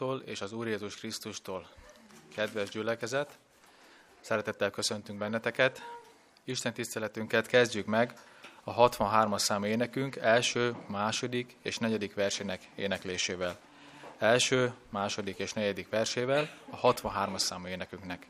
[0.00, 1.68] Atyától és az Úr Jézus Krisztustól.
[2.34, 3.38] Kedves gyülekezet,
[4.20, 5.82] szeretettel köszöntünk benneteket.
[6.44, 8.18] Isten tiszteletünket kezdjük meg
[8.64, 13.58] a 63-as számú énekünk első, második és negyedik versének éneklésével.
[14.18, 18.26] Első, második és negyedik versével a 63-as számú énekünknek.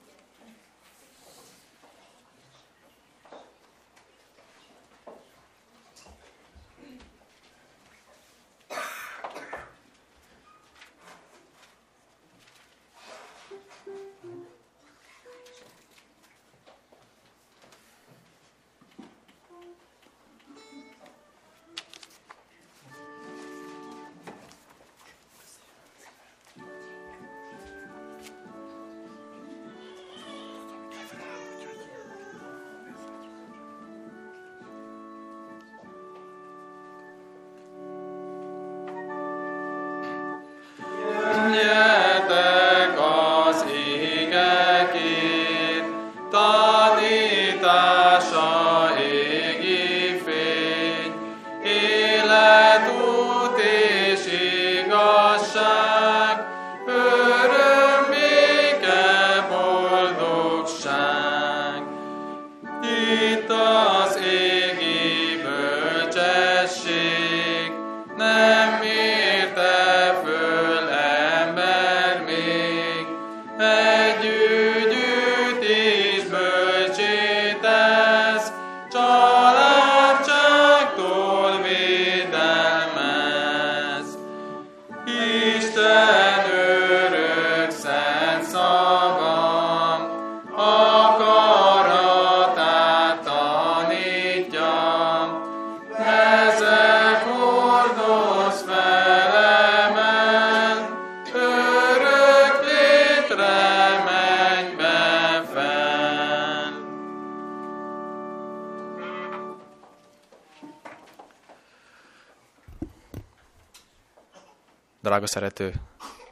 [115.31, 115.75] Szerető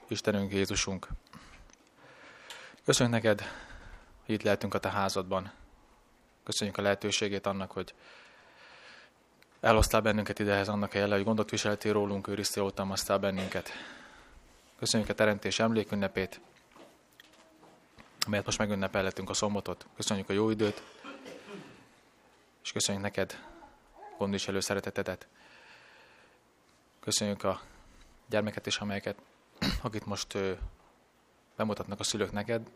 [0.08, 1.08] Istenünk Jézusunk,
[2.84, 3.40] köszönjük neked,
[4.26, 5.52] hogy itt lehetünk a te házadban.
[6.44, 7.94] Köszönjük a lehetőségét annak, hogy
[9.60, 13.70] elhoztál bennünket idehez annak a jele, hogy gondot viseltél rólunk, őriztél, oltalmaztál bennünket.
[14.78, 16.40] Köszönjük a teremtés emlékünnepét,
[18.26, 19.86] amelyet most megünnepelhetünk a szombatot.
[19.96, 20.82] Köszönjük a jó időt,
[22.62, 23.44] és köszönjük neked
[24.18, 25.26] gondviselő szeretetedet.
[27.00, 27.60] Köszönjük a
[28.28, 29.16] gyermeket is, amelyeket,
[29.82, 30.52] akit most ö,
[31.56, 32.70] bemutatnak a szülők neked,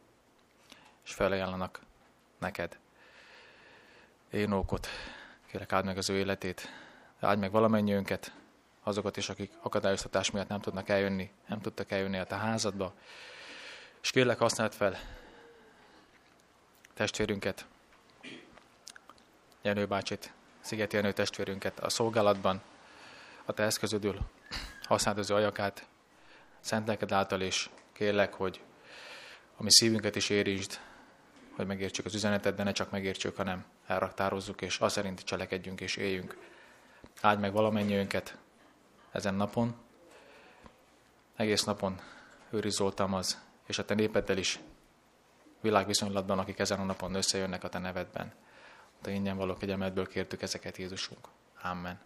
[1.05, 1.81] és felajánlanak
[2.39, 2.79] neked.
[4.31, 4.89] Énókot,
[5.47, 6.69] kérek áld meg az ő életét,
[7.21, 8.33] áld meg valamennyiünket,
[8.83, 12.95] azokat is, akik akadályoztatás miatt nem tudnak eljönni, nem tudtak eljönni a te házadba.
[14.03, 14.99] És kérlek használd fel
[16.95, 17.67] testvérünket,
[19.63, 22.63] Jenő bácsit, Szigeti Jenő testvérünket a szolgálatban,
[23.45, 24.19] a te eszközödül,
[24.93, 25.87] használd az ajakát,
[26.61, 28.61] szent lelked által, és kérlek, hogy
[29.57, 30.81] a mi szívünket is érintsd,
[31.57, 35.97] hogy megértsük az üzenetet, de ne csak megértsük, hanem elraktározzuk, és az szerint cselekedjünk és
[35.97, 36.37] éljünk.
[37.21, 38.37] Áldj meg valamennyiünket
[39.11, 39.75] ezen napon,
[41.37, 42.01] egész napon
[42.51, 44.61] őrizoltam az, és a te népeddel is
[45.61, 48.33] világviszonylatban, akik ezen a napon összejönnek a te nevedben.
[48.99, 51.29] A te ingyen való kegyelmedből kértük ezeket Jézusunk.
[51.63, 52.01] Amen.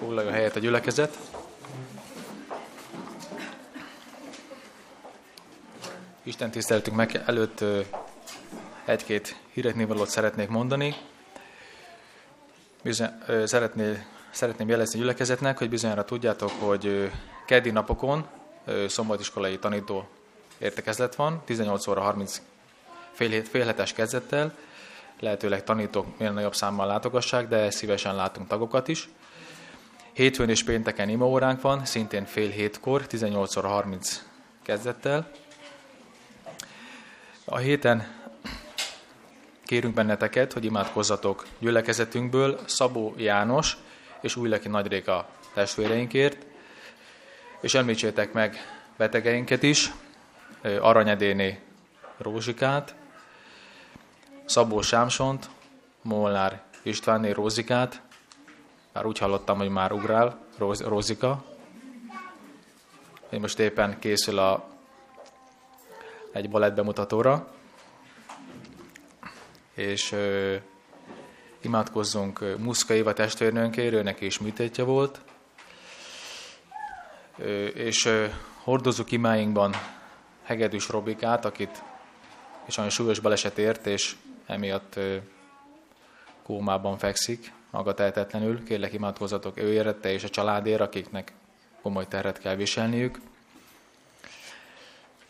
[0.00, 1.18] Foglalja helyet a gyülekezet.
[6.22, 7.64] Isten tiszteltünk meg előtt
[8.84, 10.94] egy-két híretnévalót szeretnék mondani.
[12.82, 13.08] Bizony,
[13.44, 17.10] szeretné, szeretném jelezni a gyülekezetnek, hogy bizonyára tudjátok, hogy
[17.46, 18.26] keddi napokon
[18.86, 20.08] szombatiskolai tanító
[20.58, 22.42] értekezlet van, 18 óra 30
[23.12, 24.54] fél, félhetes kezdettel,
[25.18, 29.08] lehetőleg tanítók minél nagyobb számmal látogassák, de szívesen látunk tagokat is.
[30.20, 34.22] Hétfőn és pénteken imaóránk van, szintén fél hétkor, 18 óra 30
[34.62, 35.30] kezdettel.
[37.44, 38.06] A héten
[39.64, 43.76] kérünk benneteket, hogy imádkozzatok gyülekezetünkből Szabó János
[44.20, 46.46] és Újleki Nagyréka testvéreinkért,
[47.60, 48.56] és említsétek meg
[48.96, 49.92] betegeinket is,
[50.80, 51.60] Aranyedéné
[52.18, 52.94] Rózsikát,
[54.44, 55.50] Szabó Sámsont,
[56.02, 58.02] Molnár Istvánné Rózikát,
[58.92, 61.44] már úgy hallottam, hogy már ugrál Róz, Rózika.
[63.30, 64.68] Én most éppen készül a,
[66.32, 67.52] egy balett bemutatóra,
[69.74, 70.56] és ö,
[71.60, 75.20] imádkozzunk Muszka Éva testvérnőnkért, ő neki is műtétje volt.
[77.74, 78.08] és
[78.62, 79.74] hordozunk imáinkban
[80.42, 81.82] Hegedűs Robikát, akit
[82.64, 84.16] és olyan súlyos baleset ért, és
[84.46, 84.98] emiatt
[86.42, 88.64] kómában fekszik, maga tehetetlenül.
[88.64, 91.32] Kérlek imádkozatok ő érette és a családért, akiknek
[91.82, 93.18] komoly terhet kell viselniük.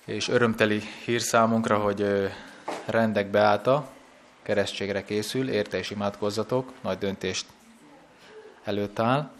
[0.04, 2.30] És örömteli hír számunkra, hogy
[2.84, 3.88] rendek beállta,
[4.42, 7.46] keresztségre készül, érte és imádkozzatok, nagy döntést
[8.64, 9.30] előtt áll.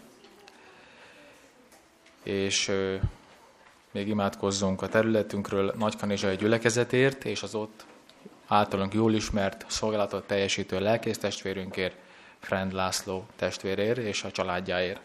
[2.23, 2.71] És
[3.91, 7.85] még imádkozzunk a területünkről Nagykanizsai gyülekezetért, és az ott
[8.47, 11.95] általunk jól ismert szolgálatot teljesítő lelkész testvérünkért,
[12.41, 15.01] Frend László testvérért és a családjáért.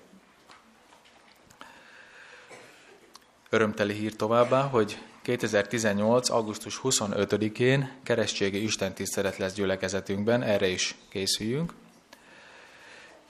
[3.50, 6.30] Örömteli hír továbbá, hogy 2018.
[6.30, 11.72] augusztus 25-én keresztségi istentisztelet lesz gyülekezetünkben, erre is készüljünk.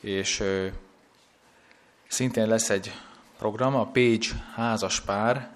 [0.00, 0.67] És ö,
[2.08, 2.93] szintén lesz egy
[3.38, 5.50] program, a Page házas pár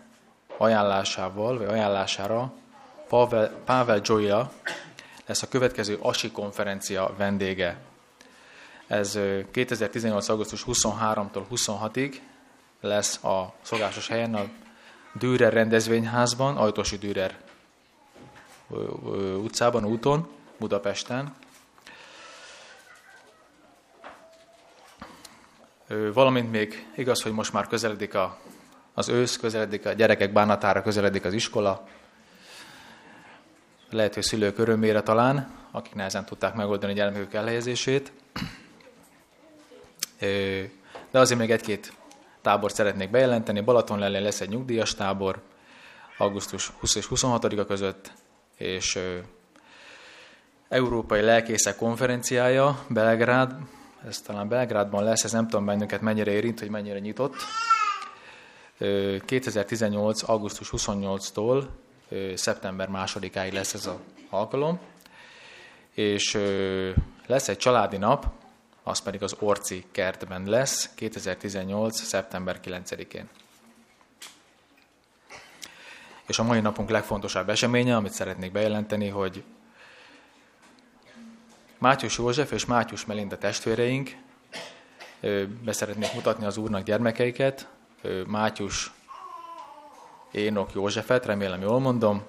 [0.57, 2.53] ajánlásával, vagy ajánlására
[3.09, 4.53] Pavel, Pavel Joya
[5.27, 7.90] lesz a következő ASI konferencia vendége.
[8.91, 9.19] Ez
[9.51, 10.29] 2018.
[10.29, 12.15] augusztus 23-tól 26-ig
[12.81, 14.45] lesz a szokásos helyen, a
[15.13, 17.39] Dürer rendezvényházban, Ajtosi Dürer
[19.37, 20.29] utcában, úton,
[20.59, 21.35] Budapesten.
[26.13, 28.39] Valamint még igaz, hogy most már közeledik a,
[28.95, 31.89] az ősz, közeledik a gyerekek bánatára, közeledik az iskola.
[33.91, 38.13] Lehet, hogy szülők örömére talán, akik nehezen tudták megoldani a gyermekük elhelyezését.
[41.11, 41.93] De azért még egy-két
[42.43, 43.61] tábort szeretnék bejelenteni.
[43.61, 45.43] Balatonlellén lesz egy nyugdíjas tábor,
[46.19, 48.13] augusztus 20 és 26-a között,
[48.57, 48.99] és
[50.69, 53.55] Európai Lelkészek konferenciája Belgrád,
[54.07, 57.35] ez talán Belgrádban lesz, ez nem tudom bennünket mennyire érint, hogy mennyire nyitott.
[59.25, 60.29] 2018.
[60.29, 61.65] augusztus 28-tól
[62.35, 63.95] szeptember 2-áig lesz ez az
[64.31, 64.81] alkalom,
[65.95, 66.39] és
[67.27, 68.27] lesz egy családi nap,
[68.83, 72.01] az pedig az Orci kertben lesz 2018.
[72.01, 73.29] szeptember 9-én.
[76.27, 79.45] És a mai napunk legfontosabb eseménye, amit szeretnék bejelenteni, hogy
[81.79, 84.11] Mátyus József és Mátyus Melinda testvéreink
[85.65, 87.69] beszeretnék mutatni az Úrnak gyermekeiket.
[88.27, 88.93] Mátyus
[90.31, 92.23] Énok Józsefet, remélem jól mondom.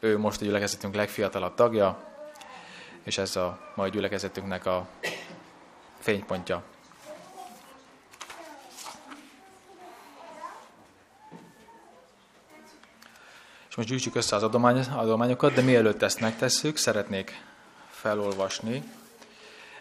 [0.00, 2.04] Ő most a gyülekezetünk legfiatalabb tagja,
[3.02, 4.88] és ez a mai gyülekezetünknek a
[6.06, 6.62] fénypontja.
[13.68, 17.42] És most gyűjtsük össze az adomány, adományokat, de mielőtt ezt megtesszük, szeretnék
[17.88, 18.82] felolvasni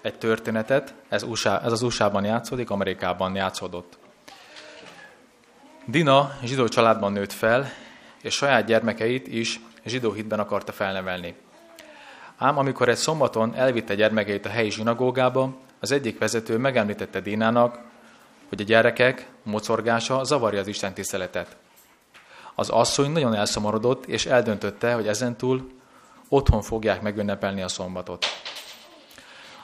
[0.02, 0.94] egy történetet.
[1.10, 3.98] Ez, USA, ez az USA-ban játszódik, Amerikában játszódott.
[5.86, 7.72] Dina zsidó családban nőtt fel,
[8.22, 11.36] és saját gyermekeit is zsidó hitben akarta felnevelni.
[12.38, 17.80] Ám amikor egy szombaton elvitte gyermekeit a helyi zsinagógába, az egyik vezető megemlítette Dínának,
[18.50, 21.56] hogy a gyerekek mocorgása zavarja az Isten tiszteletet.
[22.56, 25.72] Az asszony nagyon elszomorodott, és eldöntötte, hogy ezentúl
[26.30, 28.26] otthon fogják megünnepelni a szombatot.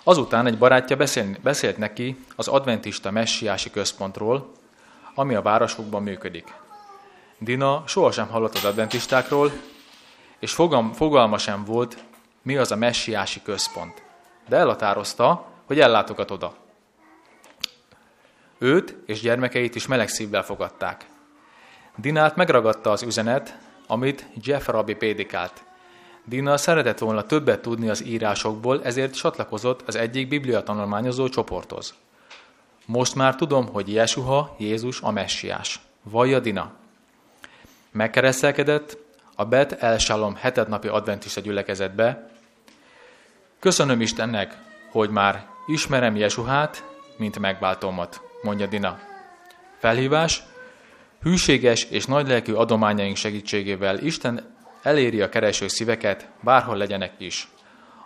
[0.03, 4.51] Azután egy barátja beszélt, beszélt neki az adventista messiási központról,
[5.15, 6.53] ami a városukban működik.
[7.39, 9.51] Dina sohasem hallott az adventistákról,
[10.39, 10.53] és
[10.93, 11.97] fogalma sem volt,
[12.41, 14.03] mi az a messiási központ.
[14.47, 16.53] De elhatározta, hogy ellátogat oda.
[18.57, 21.05] Őt és gyermekeit is meleg szívvel fogadták.
[21.95, 25.63] Dinát megragadta az üzenet, amit Jeff Rabbi prédikált.
[26.25, 31.93] Dina szeretett volna többet tudni az írásokból, ezért csatlakozott az egyik biblia tanulmányozó csoporthoz.
[32.85, 35.79] Most már tudom, hogy Jesuha, Jézus a messiás.
[36.03, 36.71] Vajja Dina.
[37.91, 38.97] Megkereszelkedett
[39.35, 42.29] a Bet El Shalom hetednapi adventista gyülekezetbe.
[43.59, 44.57] Köszönöm Istennek,
[44.89, 46.83] hogy már ismerem Jesuhát,
[47.17, 48.99] mint megváltomat, mondja Dina.
[49.77, 50.43] Felhívás,
[51.21, 57.47] hűséges és nagylelkű adományaink segítségével Isten eléri a kereső szíveket, bárhol legyenek is.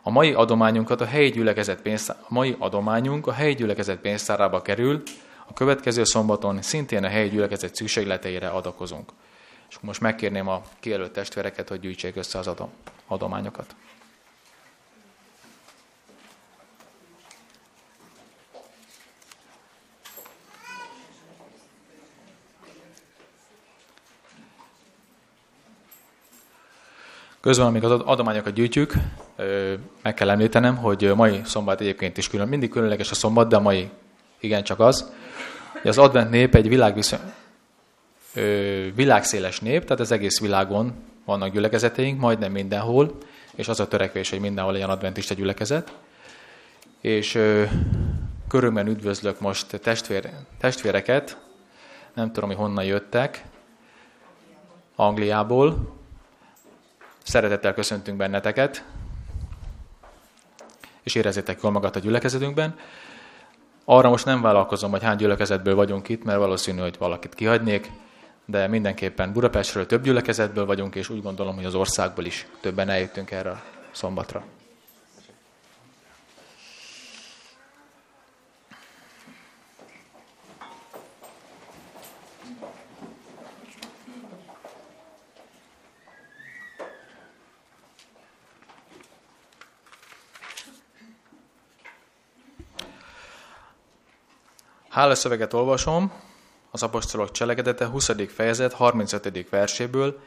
[0.03, 5.03] A mai adományunkat a helyi gyülekezet pénztár, a mai adományunk a helyi gyülekezet pénztárába kerül,
[5.47, 9.11] a következő szombaton szintén a helyi gyülekezet szükségleteire adakozunk.
[9.69, 12.69] És most megkérném a kijelölt testvéreket, hogy gyűjtsék össze az adom,
[13.07, 13.75] adományokat.
[27.45, 28.93] Közben, amíg az adományokat gyűjtjük,
[30.01, 33.89] meg kell említenem, hogy mai szombat egyébként is külön, mindig különleges a szombat, de mai
[34.39, 35.11] igencsak az.
[35.71, 37.19] Hogy az advent nép egy világviszony...
[38.95, 40.93] világszéles nép, tehát az egész világon
[41.25, 43.17] vannak gyülekezeteink, majdnem mindenhol,
[43.55, 45.93] és az a törekvés, hogy mindenhol legyen adventista gyülekezet.
[47.01, 47.63] És ö,
[48.47, 51.37] körülmen üdvözlök most testvér, testvéreket,
[52.13, 53.45] nem tudom, hogy honnan jöttek,
[54.95, 56.03] Angliából.
[57.25, 58.83] Szeretettel köszöntünk benneteket,
[61.03, 62.75] és érezzétek jól magát a gyülekezetünkben.
[63.85, 67.91] Arra most nem vállalkozom, hogy hány gyülekezetből vagyunk itt, mert valószínű, hogy valakit kihagynék,
[68.45, 73.31] de mindenképpen Budapestről több gyülekezetből vagyunk, és úgy gondolom, hogy az országból is többen eljöttünk
[73.31, 74.43] erre a szombatra.
[94.95, 96.11] Hálaszöveget olvasom,
[96.71, 98.11] az apostolok cselekedete 20.
[98.27, 99.49] fejezet 35.
[99.49, 100.19] verséből.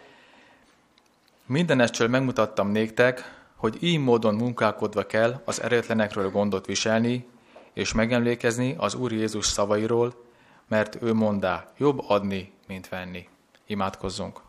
[1.46, 7.26] Mindenestől megmutattam néktek, hogy így módon munkálkodva kell az eretlenekről gondot viselni,
[7.72, 10.24] és megemlékezni az Úr Jézus szavairól,
[10.66, 13.28] mert ő mondá, jobb adni, mint venni.
[13.66, 14.47] Imádkozzunk!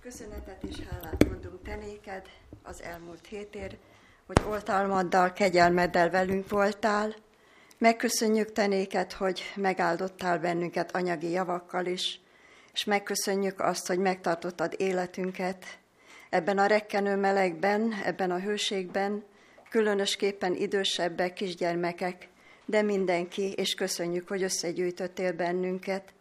[0.00, 2.26] Köszönetet és hálát mondunk te néked
[2.62, 3.78] az elmúlt hétér,
[4.26, 7.14] hogy oltalmaddal, kegyelmeddel velünk voltál.
[7.78, 12.20] Megköszönjük te néked, hogy megáldottál bennünket anyagi javakkal is,
[12.72, 15.64] és megköszönjük azt, hogy megtartottad életünket
[16.30, 19.24] ebben a rekkenő melegben, ebben a hőségben,
[19.70, 22.28] különösképpen idősebbek, kisgyermekek,
[22.64, 26.12] de mindenki, és köszönjük, hogy összegyűjtöttél bennünket,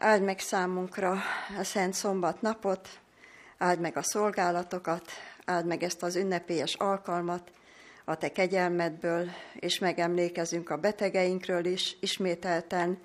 [0.00, 1.22] Áld meg számunkra
[1.58, 2.88] a Szent Szombat napot,
[3.56, 5.10] áld meg a szolgálatokat,
[5.44, 7.50] áld meg ezt az ünnepélyes alkalmat
[8.04, 12.98] a Te kegyelmedből, és megemlékezünk a betegeinkről is ismételten.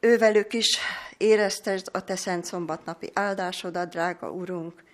[0.00, 0.78] Ővelük is
[1.16, 4.84] éreztesd a Te Szent Szombatnapi áldásodat, drága Urunk.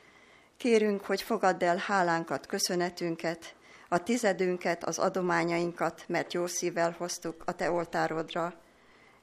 [0.56, 3.54] Kérünk, hogy fogadd el hálánkat, köszönetünket,
[3.88, 8.54] a tizedünket, az adományainkat, mert jó szívvel hoztuk a Te oltárodra,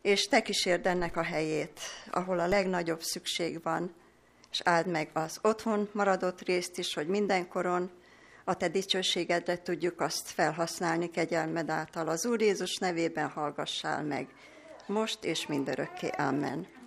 [0.02, 1.80] és te kísérd ennek a helyét,
[2.12, 3.94] ahol a legnagyobb szükség van,
[4.52, 7.92] és áld meg az otthon maradott részt is, hogy mindenkoron
[8.44, 12.08] a te dicsőségedre tudjuk azt felhasználni kegyelmed által.
[12.08, 14.28] Az Úr Jézus nevében hallgassál meg,
[14.86, 16.08] most és mindörökké.
[16.08, 16.83] Amen.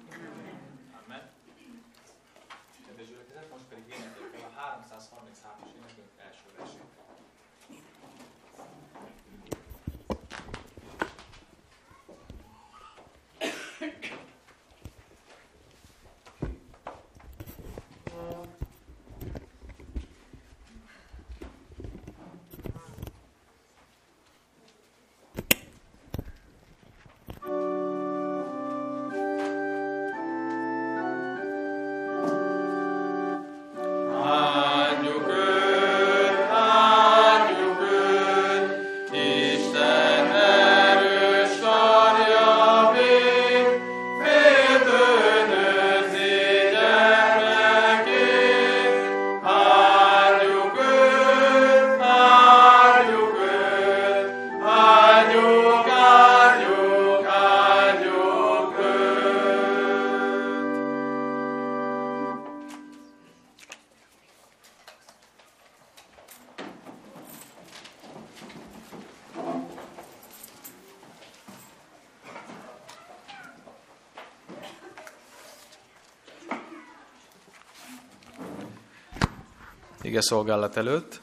[80.16, 81.20] Ige szolgálat előtt.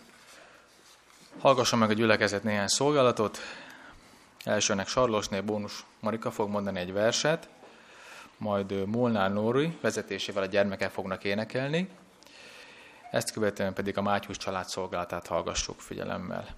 [1.39, 3.37] Hallgasson meg a gyülekezet néhány szolgálatot.
[4.43, 7.49] Elsőnek Sarlosné Bónus Marika fog mondani egy verset,
[8.37, 11.89] majd Molnár Nóri vezetésével a gyermekek fognak énekelni,
[13.11, 16.55] ezt követően pedig a Mátyus család szolgálatát hallgassuk figyelemmel.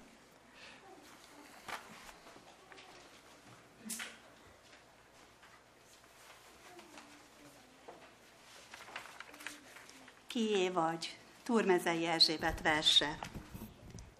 [10.26, 11.16] Kié vagy?
[11.46, 13.18] Turmezei Erzsébet verse.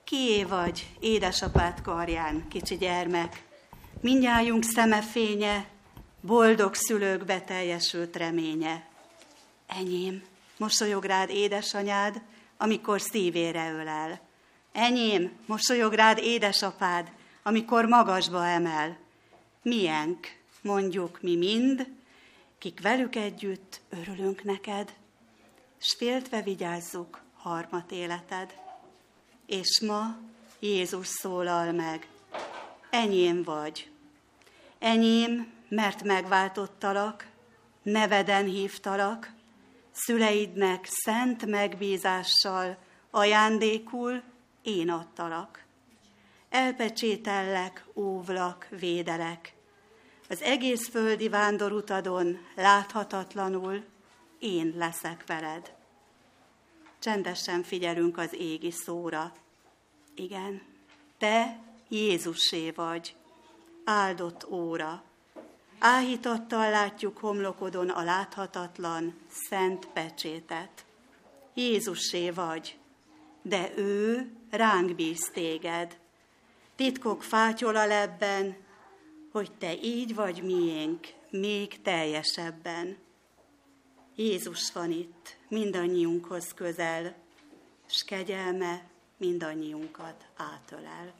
[0.04, 3.42] Kié vagy, édesapád karján, kicsi gyermek,
[4.00, 5.66] mindjájunk szemefénye,
[6.20, 8.86] boldog szülők beteljesült reménye.
[9.66, 10.22] Enyém,
[10.56, 12.20] mosolyog rád édesanyád,
[12.56, 14.20] amikor szívére ölel.
[14.72, 18.98] Enyém, mosolyog rád édesapád, amikor magasba emel.
[19.62, 20.26] Mienk,
[20.62, 21.86] mondjuk mi mind,
[22.58, 24.94] kik velük együtt örülünk neked.
[25.78, 28.54] S féltve vigyázzuk harmat életed.
[29.46, 30.16] És ma
[30.58, 32.08] Jézus szólal meg,
[32.90, 33.90] enyém vagy.
[34.78, 37.26] Enyém, mert megváltottalak,
[37.82, 39.32] neveden hívtalak,
[39.92, 42.76] szüleidnek szent megbízással
[43.10, 44.22] ajándékul
[44.62, 45.64] én adtalak.
[46.48, 49.54] Elpecsétellek, óvlak, védelek.
[50.28, 53.84] Az egész földi vándorutadon láthatatlanul
[54.46, 55.74] én leszek veled.
[56.98, 59.32] Csendesen figyelünk az égi szóra.
[60.14, 60.62] Igen,
[61.18, 63.14] te Jézusé vagy,
[63.84, 65.02] áldott óra.
[65.78, 69.14] Áhítattal látjuk homlokodon a láthatatlan,
[69.48, 70.84] szent pecsétet.
[71.54, 72.78] Jézussé vagy,
[73.42, 75.98] de ő ránk bíz téged.
[76.76, 78.56] Titkok fátyol a lebben,
[79.32, 83.05] hogy te így vagy miénk, még teljesebben.
[84.18, 87.14] Jézus van itt, mindannyiunkhoz közel,
[87.86, 91.14] s kegyelme mindannyiunkat átölel.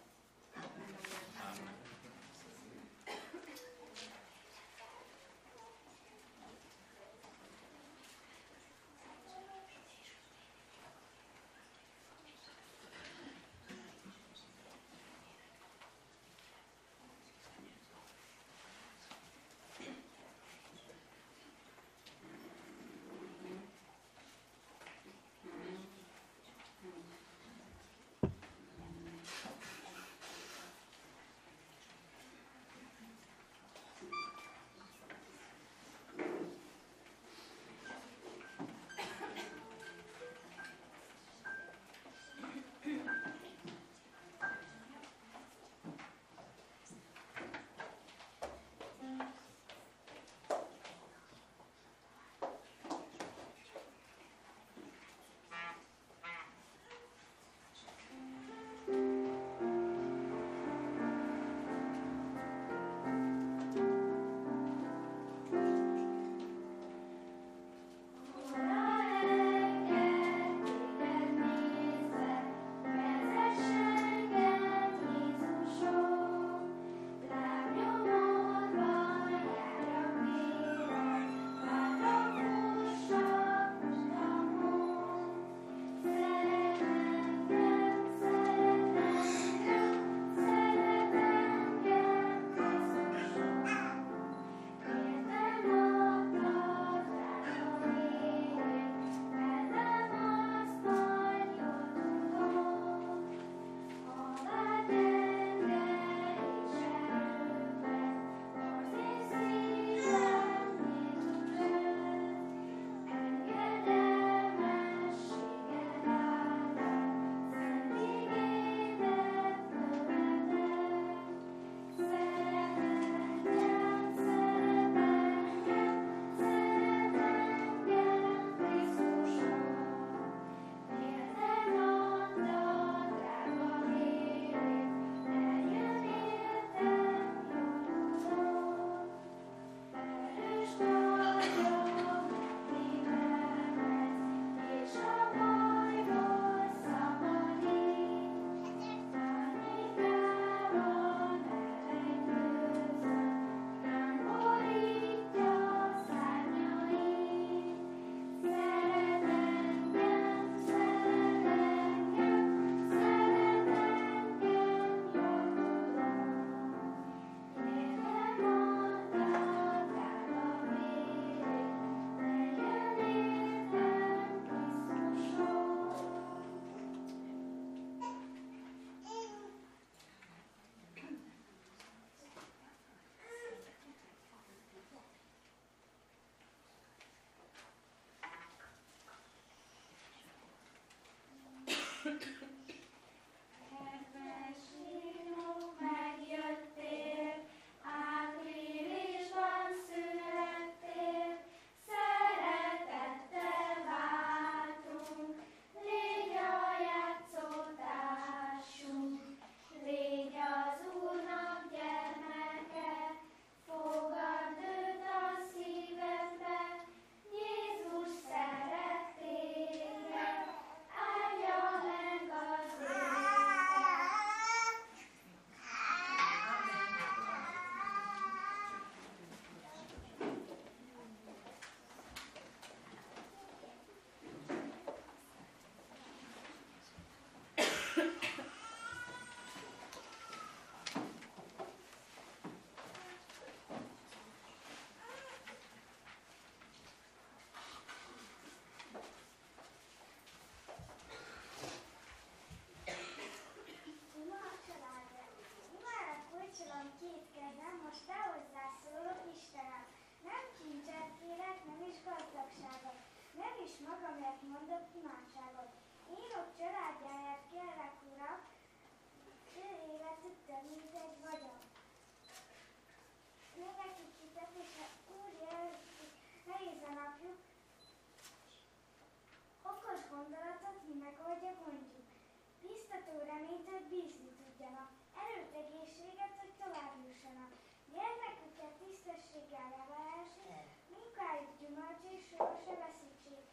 [283.33, 284.91] reményt, hogy bízni tudjanak,
[285.23, 287.51] erőt, egészséget, hogy tovább jussanak.
[287.95, 293.45] Gyermeküket tisztességgel nevelhessék, munkájuk gyümölcs és soha se veszítsék.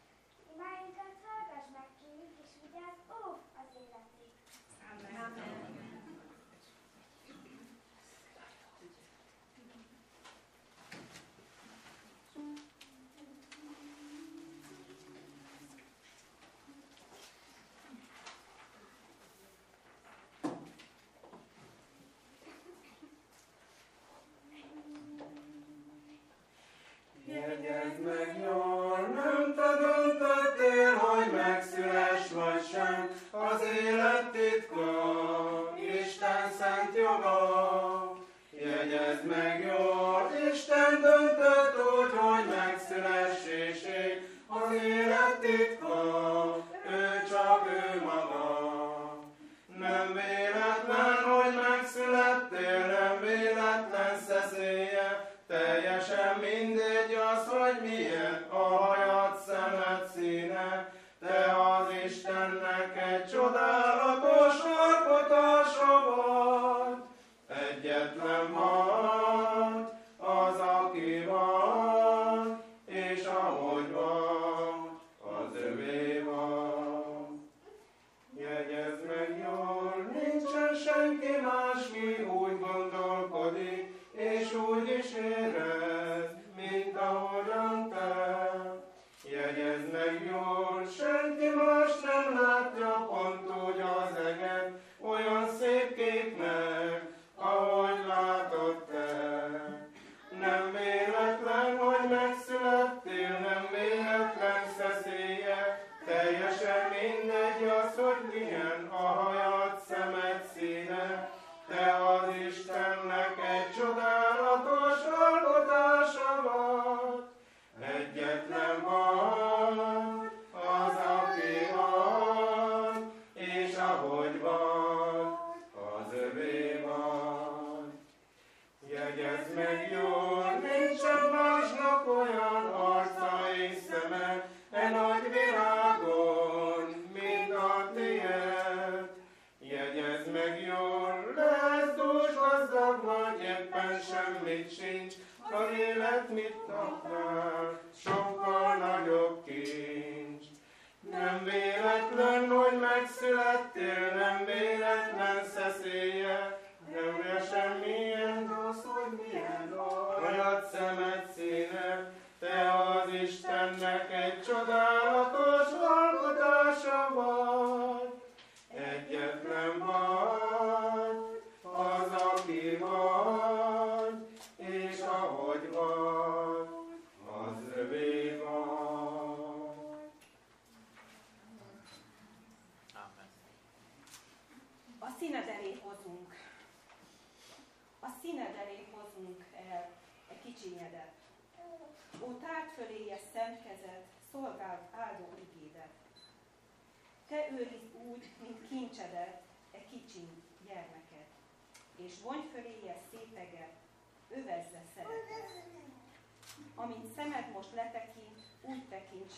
[0.52, 4.34] Imáinkat hallgass meg, kérjük és vigyázz, óv az életét.
[4.90, 5.14] Amen.
[5.26, 5.63] Amen.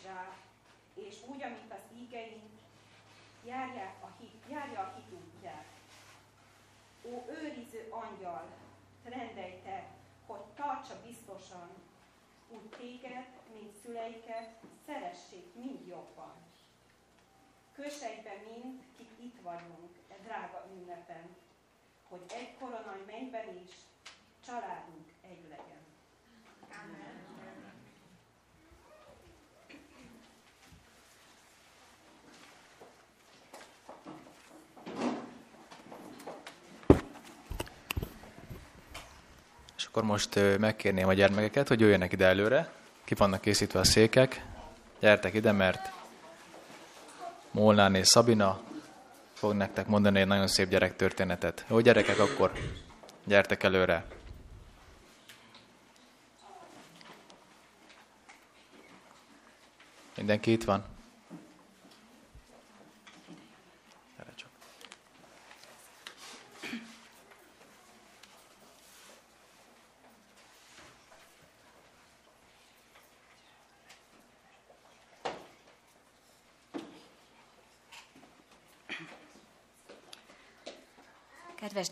[0.06, 0.34] hozzá,
[0.94, 2.58] és úgy, amint az ígeink,
[3.44, 5.64] járják a hit, járja a hit útját.
[7.04, 8.46] Ó, őriző angyal,
[9.04, 9.86] rendelj te,
[10.26, 11.70] hogy tartsa biztosan,
[12.48, 16.34] úgy téged, mint szüleiket, szeressék mind jobban.
[17.72, 21.36] Kösejbe mind, kik itt vagyunk, e drága ünnepen,
[22.08, 23.70] hogy egy koronaj mennyben is
[24.44, 25.75] családunk egy legyen.
[39.96, 42.70] akkor most megkérném a gyermekeket, hogy jöjjenek ide előre.
[43.04, 44.44] Ki vannak készítve a székek.
[45.00, 45.92] Gyertek ide, mert
[47.50, 48.60] Molnán és Szabina
[49.32, 51.64] fog nektek mondani egy nagyon szép gyerektörténetet.
[51.68, 52.52] Jó gyerekek, akkor
[53.24, 54.04] gyertek előre.
[60.16, 60.95] Mindenki itt van?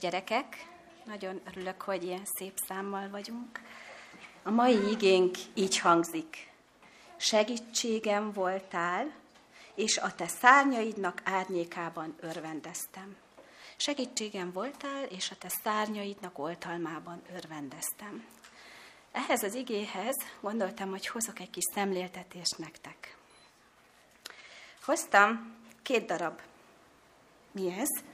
[0.04, 0.66] Gyerekek,
[1.04, 3.60] nagyon örülök, hogy ilyen szép számmal vagyunk.
[4.42, 6.50] A mai igénk így hangzik.
[7.16, 9.12] Segítségem voltál,
[9.74, 13.16] és a te szárnyaidnak árnyékában örvendeztem.
[13.76, 18.26] Segítségem voltál, és a te szárnyaidnak oltalmában örvendeztem.
[19.12, 23.16] Ehhez az igéhez gondoltam, hogy hozok egy kis szemléltetést nektek.
[24.84, 26.40] Hoztam két darab.
[27.52, 28.13] Mi ez?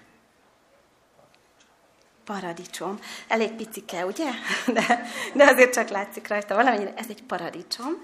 [2.30, 2.98] Paradicsom.
[3.28, 4.30] Elég picike, ugye?
[4.76, 5.02] De,
[5.34, 6.94] de azért csak látszik rajta valamennyire.
[6.96, 8.02] Ez egy paradicsom.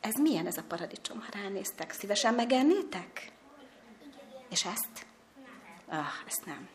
[0.00, 1.92] Ez milyen ez a paradicsom, ha ránéztek?
[1.92, 3.32] Szívesen megennétek?
[4.50, 5.06] És ezt?
[5.88, 6.68] Ah, ezt nem.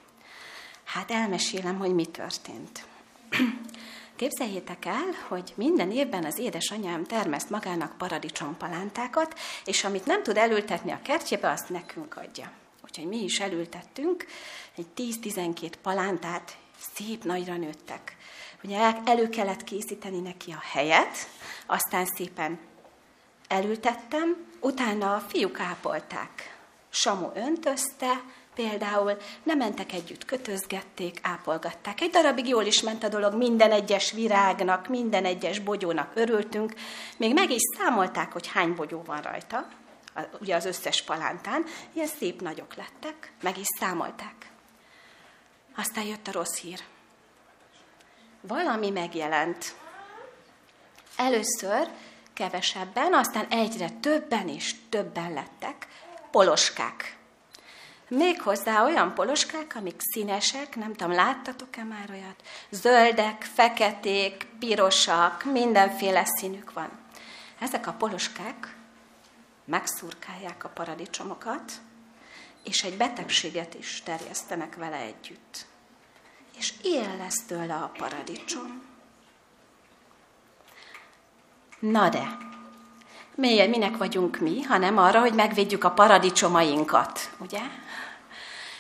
[0.84, 2.86] Hát elmesélem, hogy mi történt.
[4.16, 10.92] Képzeljétek el, hogy minden évben az édesanyám termeszt magának paradicsompalántákat, és amit nem tud elültetni
[10.92, 12.52] a kertjébe, azt nekünk adja.
[12.84, 14.26] Úgyhogy mi is elültettünk
[14.76, 16.58] egy 10-12 palántát,
[16.94, 18.18] szép nagyra nőttek.
[18.64, 21.18] Ugye elő kellett készíteni neki a helyet,
[21.66, 22.60] aztán szépen
[23.48, 26.58] elültettem, utána a fiúk ápolták.
[26.90, 28.22] Samu öntözte,
[28.56, 32.02] Például nem mentek együtt, kötözgették, ápolgatták.
[32.02, 36.74] Egy darabig jól is ment a dolog, minden egyes virágnak, minden egyes bogyónak örültünk.
[37.18, 39.68] Még meg is számolták, hogy hány bogyó van rajta,
[40.42, 41.66] ugye az összes palántán.
[41.94, 44.52] Ilyen szép nagyok lettek, meg is számolták.
[45.76, 46.80] Aztán jött a rossz hír.
[48.42, 49.76] Valami megjelent.
[51.16, 51.90] Először
[52.34, 55.88] kevesebben, aztán egyre többen és többen lettek
[56.32, 57.18] poloskák.
[58.08, 62.44] Méghozzá olyan poloskák, amik színesek, nem tudom, láttatok-e már olyat?
[62.70, 66.90] Zöldek, feketék, pirosak, mindenféle színük van.
[67.60, 68.76] Ezek a poloskák
[69.66, 71.72] megszurkálják a paradicsomokat,
[72.64, 75.66] és egy betegséget is terjesztenek vele együtt.
[76.58, 78.82] És ilyen lesz tőle a paradicsom.
[81.80, 82.38] Na de,
[83.36, 87.62] miért, minek vagyunk mi, hanem arra, hogy megvédjük a paradicsomainkat, ugye?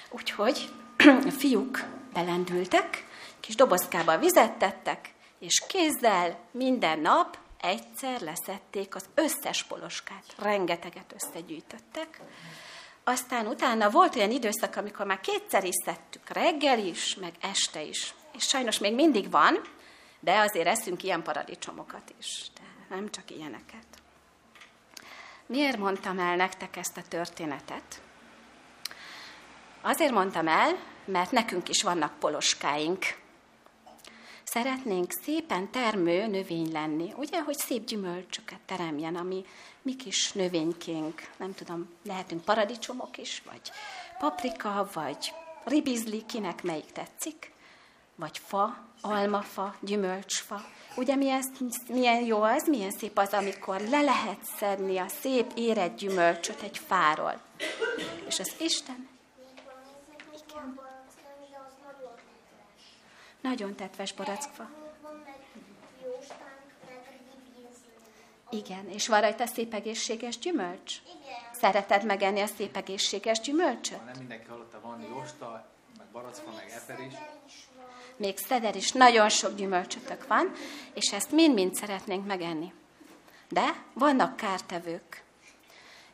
[0.09, 3.05] Úgyhogy a fiúk belendültek,
[3.39, 10.23] kis dobozkába vizet tettek, és kézzel minden nap egyszer leszették az összes poloskát.
[10.37, 12.21] Rengeteget összegyűjtöttek.
[13.03, 18.13] Aztán utána volt olyan időszak, amikor már kétszer is szedtük, reggel is, meg este is.
[18.33, 19.61] És sajnos még mindig van,
[20.19, 23.85] de azért eszünk ilyen paradicsomokat is, de nem csak ilyeneket.
[25.45, 28.01] Miért mondtam el nektek ezt a történetet?
[29.81, 33.05] Azért mondtam el, mert nekünk is vannak poloskáink.
[34.53, 39.45] Szeretnénk szépen termő növény lenni, ugye, hogy szép gyümölcsöket teremjen, ami
[39.81, 43.61] mi kis növénykénk, nem tudom, lehetünk paradicsomok is, vagy
[44.19, 47.51] paprika, vagy ribizli, kinek melyik tetszik,
[48.15, 50.65] vagy fa, almafa, gyümölcsfa.
[50.95, 51.43] Ugye milyen,
[51.87, 56.77] milyen jó az, milyen szép az, amikor le lehet szedni a szép érett gyümölcsöt egy
[56.77, 57.41] fáról.
[58.27, 59.12] És az Isten
[63.43, 64.69] Nagyon tetves barackfa.
[68.49, 70.95] Igen, és van rajta szép egészséges gyümölcs?
[71.06, 71.39] Igen.
[71.53, 73.97] Szereted megenni a szép egészséges gyümölcsöt?
[73.97, 75.65] Ha nem mindenki hallotta, van jósta,
[75.97, 77.13] meg barackfa, meg eper is.
[78.15, 80.51] Még szeder is, nagyon sok gyümölcsötök van,
[80.93, 82.73] és ezt mind-mind szeretnénk megenni.
[83.49, 85.23] De vannak kártevők.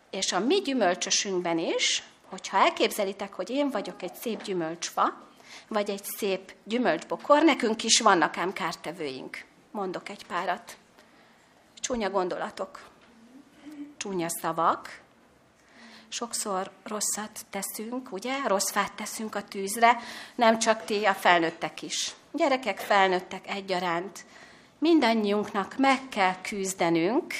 [0.10, 5.28] És a mi gyümölcsösünkben is, hogyha elképzelitek, hogy én vagyok egy szép gyümölcsfa,
[5.68, 9.46] vagy egy szép gyümölcsbokor, nekünk is vannak ám kártevőink.
[9.72, 10.78] Mondok egy párat.
[11.76, 12.90] Csúnya gondolatok,
[13.98, 15.02] csúnya szavak,
[16.10, 18.48] sokszor rosszat teszünk, ugye?
[18.48, 19.98] Rossz fát teszünk a tűzre,
[20.36, 22.14] nem csak ti, a felnőttek is.
[22.32, 24.26] Gyerekek, felnőttek egyaránt.
[24.78, 27.34] Mindannyiunknak meg kell küzdenünk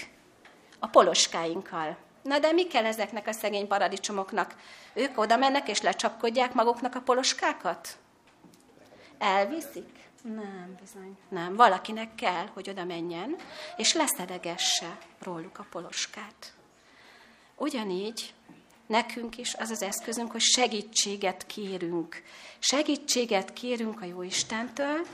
[0.80, 1.98] a poloskáinkkal.
[2.22, 4.56] Na de mi kell ezeknek a szegény paradicsomoknak?
[4.94, 7.98] Ők oda mennek és lecsapkodják maguknak a poloskákat?
[9.18, 10.00] Elviszik?
[10.22, 11.18] Nem, bizony.
[11.30, 13.36] Nem, valakinek kell, hogy oda menjen,
[13.78, 16.54] és leszedegesse róluk a poloskát.
[17.56, 18.34] Ugyanígy
[18.88, 22.24] nekünk is az az eszközünk, hogy segítséget kérünk.
[22.60, 25.06] Segítséget kérünk a Jó Istentől,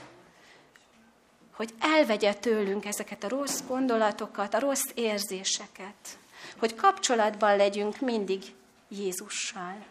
[1.52, 6.18] hogy elvegye tőlünk ezeket a rossz gondolatokat, a rossz érzéseket,
[6.58, 8.42] hogy kapcsolatban legyünk mindig
[8.88, 9.84] Jézussal.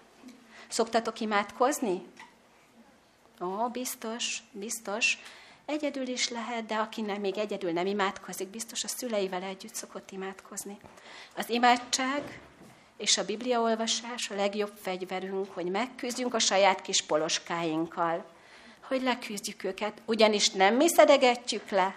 [0.67, 2.05] Szoktatok imádkozni?
[3.41, 5.17] Ó, biztos, biztos.
[5.65, 10.12] Egyedül is lehet, de aki nem, még egyedül nem imádkozik, biztos a szüleivel együtt szokott
[10.12, 10.77] imádkozni.
[11.36, 12.39] Az imádság
[12.97, 18.34] és a bibliaolvasás a legjobb fegyverünk, hogy megküzdjünk a saját kis poloskáinkkal.
[18.88, 21.95] hogy leküzdjük őket, ugyanis nem mi szedegetjük le,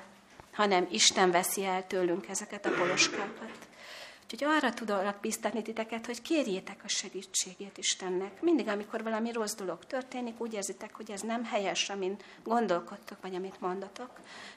[0.53, 3.68] hanem Isten veszi el tőlünk ezeket a poloskákat.
[4.33, 8.43] Úgyhogy arra tudok biztatni titeket, hogy kérjétek a segítségét Istennek.
[8.43, 13.35] Mindig, amikor valami rossz dolog történik, úgy érzitek, hogy ez nem helyes, amin gondolkodtok, vagy
[13.35, 14.11] amit mondatok.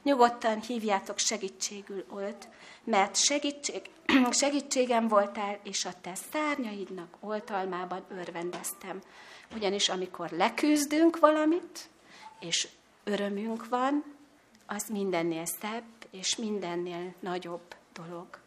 [0.04, 2.48] Nyugodtan hívjátok segítségül őt,
[2.84, 3.82] mert segítség,
[4.32, 9.02] segítségem voltál, és a te szárnyaidnak oltalmában örvendeztem.
[9.56, 11.90] Ugyanis amikor leküzdünk valamit,
[12.40, 12.68] és
[13.04, 14.04] örömünk van,
[14.66, 18.40] az mindennél szebb, és mindennél nagyobb dolog.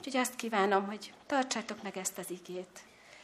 [0.00, 2.80] Úgyhogy azt kívánom, hogy tartsátok meg ezt az igét,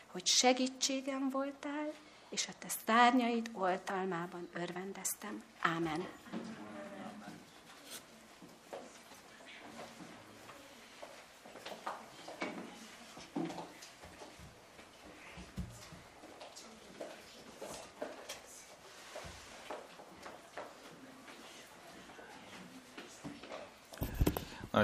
[0.07, 1.93] hogy segítségem voltál,
[2.29, 5.43] és a te szárnyaid oltalmában örvendeztem.
[5.61, 6.07] Ámen.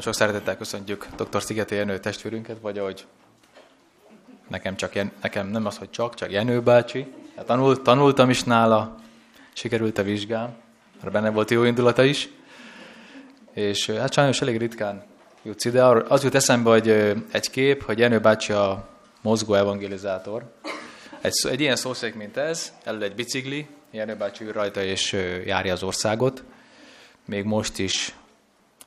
[0.03, 1.43] Nagyon sok szeretettel köszöntjük dr.
[1.43, 3.05] Szigeti Jenő testvérünket, vagy ahogy
[4.49, 7.13] nekem, csak Jen, nekem nem az, hogy csak, csak Jenő bácsi.
[7.37, 8.95] Hát tanult, tanultam is nála,
[9.53, 10.55] sikerült a vizsgám,
[11.01, 12.29] mert benne volt jó indulata is.
[13.53, 15.05] És hát sajnos elég ritkán
[15.43, 15.85] jutsz ide.
[15.85, 16.89] Az jut eszembe, hogy
[17.31, 18.89] egy kép, hogy Jenő bácsi a
[19.21, 20.53] mozgó evangelizátor.
[21.21, 25.13] Egy, egy ilyen szószék, mint ez, elő egy bicikli, Jenő bácsi rajta és
[25.47, 26.43] járja az országot.
[27.25, 28.15] Még most is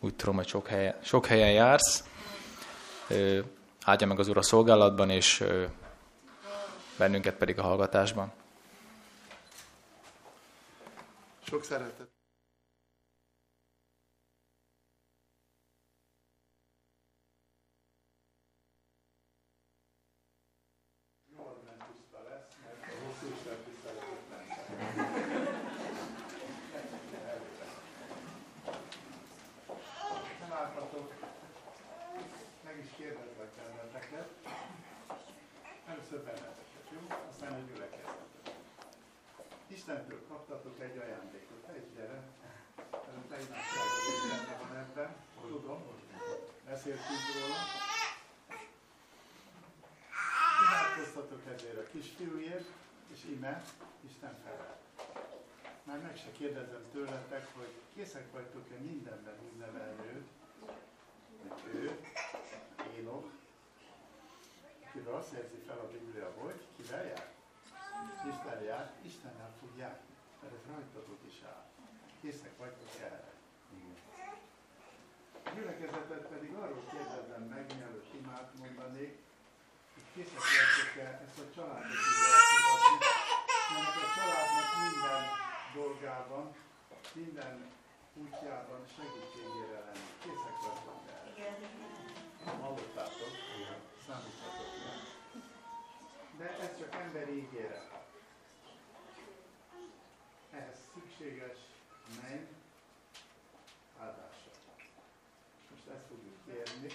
[0.05, 2.03] úgy tudom, hogy sok helyen, sok helyen jársz.
[3.83, 5.43] Áldja meg az Úr a szolgálatban, és
[6.97, 8.31] bennünket pedig a hallgatásban.
[11.43, 12.14] Sok szeretet.
[39.87, 41.77] Istentől kaptatok egy ajándékot.
[41.77, 42.21] Is gyere.
[43.29, 43.45] Te is
[44.59, 45.15] van ebben.
[45.41, 45.83] Tudom,
[46.65, 47.59] beszéltünk róla.
[50.65, 52.69] Imádkoztatok ezért a kisfiúért,
[53.13, 53.63] és ime
[54.09, 54.77] Isten felel.
[55.83, 60.27] Már meg se kérdezem tőletek, hogy készek vagytok-e mindenben úgy nevelni őt,
[61.73, 61.99] ő,
[62.97, 63.31] Énok,
[64.87, 67.34] akiről azt érzi fel a Biblia, hogy kivel jár?
[68.31, 71.65] Isten jár, Istennel fog járni, mert ez rajtatok is áll.
[72.21, 73.33] Készek vagytok erre.
[75.45, 79.13] A gyülekezetet pedig arról kérdezem meg, mielőtt imát mondanék,
[79.93, 82.97] hogy készek vagytok-e ezt a családot elfogadni,
[83.73, 85.23] mert a családnak minden
[85.79, 86.45] dolgában,
[87.13, 87.55] minden
[88.13, 90.09] útjában segítségére lenni.
[90.23, 91.31] Készek vagytok erre.
[92.61, 93.33] Hallottátok?
[94.07, 94.71] Számíthatok
[96.37, 97.95] De ez csak emberi ígéret
[100.55, 100.77] ehhez
[101.17, 101.57] szükséges
[102.21, 102.45] menny
[103.99, 104.51] áldása.
[105.69, 106.91] Most ezt fogjuk kérni,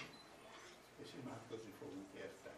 [1.01, 2.51] és imádkozni fogunk érte.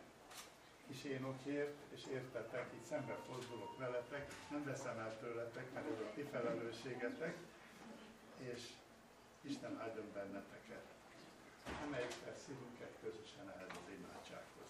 [0.88, 6.12] Kis Énokért, és értetek, így szembe fordulok veletek, nem veszem el tőletek, mert ez a
[6.16, 7.38] ti felelősségetek,
[8.38, 8.62] és
[9.42, 10.86] Isten áldjon benneteket.
[11.84, 14.70] Emeljük fel szívünket közösen ehhez az imádsághoz.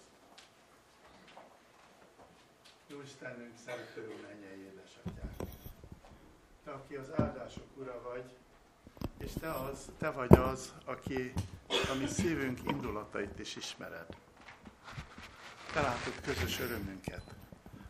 [2.86, 5.33] Jó Istenünk, szerető mennyei édesatyánk!
[6.64, 8.24] Te, aki az áldások ura vagy,
[9.18, 11.32] és te, az, te vagy az, aki
[11.68, 14.06] a mi szívünk indulatait is ismered.
[15.72, 17.22] Te látod közös örömünket,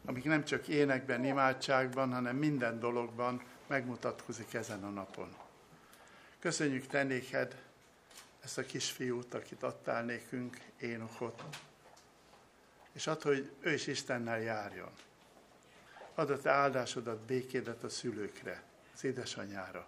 [0.04, 5.34] amik nem csak énekben, imádságban, hanem minden dologban megmutatkozik ezen a napon.
[6.38, 7.62] Köszönjük te néked
[8.40, 11.42] ezt a kisfiút, akit adtál nékünk, Énokot,
[12.92, 14.90] és add, hogy ő is Istennel járjon
[16.14, 18.62] Add a te áldásodat, békédet a szülőkre,
[18.94, 19.86] az édesanyára,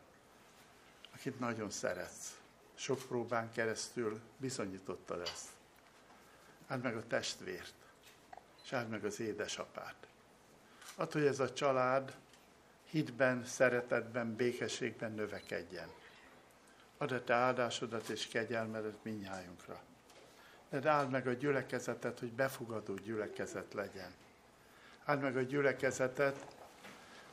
[1.15, 2.41] akit nagyon szeretsz.
[2.75, 5.49] Sok próbán keresztül bizonyítottad ezt.
[6.67, 7.75] Áld meg a testvért,
[8.65, 9.95] és áld meg az édesapát.
[10.95, 12.17] Add, hogy ez a család
[12.85, 15.89] hitben, szeretetben, békességben növekedjen.
[16.97, 19.81] Add a te áldásodat és kegyelmedet minnyájunkra.
[20.69, 24.13] De áld meg a gyülekezetet, hogy befogadó gyülekezet legyen
[25.07, 26.47] áld meg a gyülekezetet,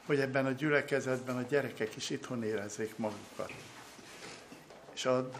[0.06, 3.54] hogy ebben a gyülekezetben a gyerekek is itthon érezzék magukat.
[4.94, 5.34] És add,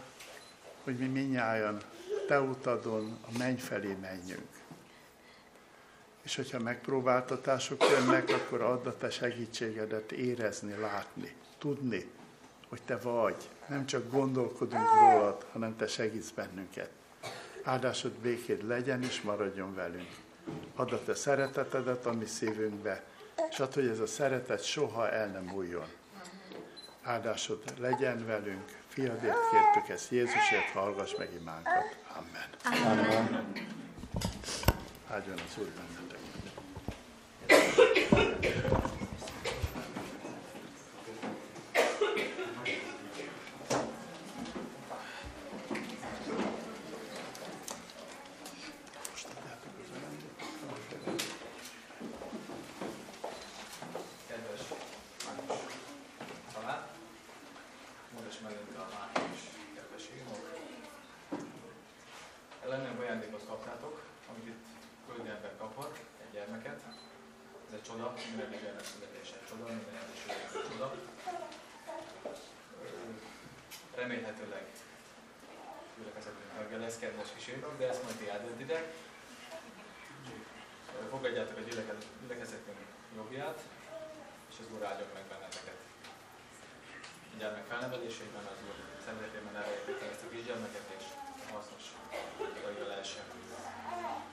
[0.84, 1.80] hogy mi minnyáján
[2.26, 4.48] te utadon a menny felé menjünk.
[6.22, 12.10] És hogyha megpróbáltatások jönnek, akkor add a te segítségedet érezni, látni, tudni,
[12.68, 13.48] hogy te vagy.
[13.66, 16.90] Nem csak gondolkodunk rólad, hanem te segítsz bennünket.
[17.62, 20.23] Áldásod békéd legyen és maradjon velünk.
[20.76, 23.02] Add a te szeretetedet a mi szívünkbe,
[23.50, 25.86] és add, hogy ez a szeretet soha el nem múljon.
[27.02, 28.78] Áldásod legyen velünk.
[28.88, 31.96] Fiadért kértük ezt Jézusért, hallgass meg imánkat.
[32.16, 32.48] Amen.
[32.90, 33.52] Amen.
[35.08, 36.14] Áldjon az Úr bennetek.
[87.74, 91.04] felnevelésében az Úr szeretetében elrejtette ezt a kisgyermeket, és
[91.52, 91.84] hasznos
[92.62, 93.26] tagja lehessen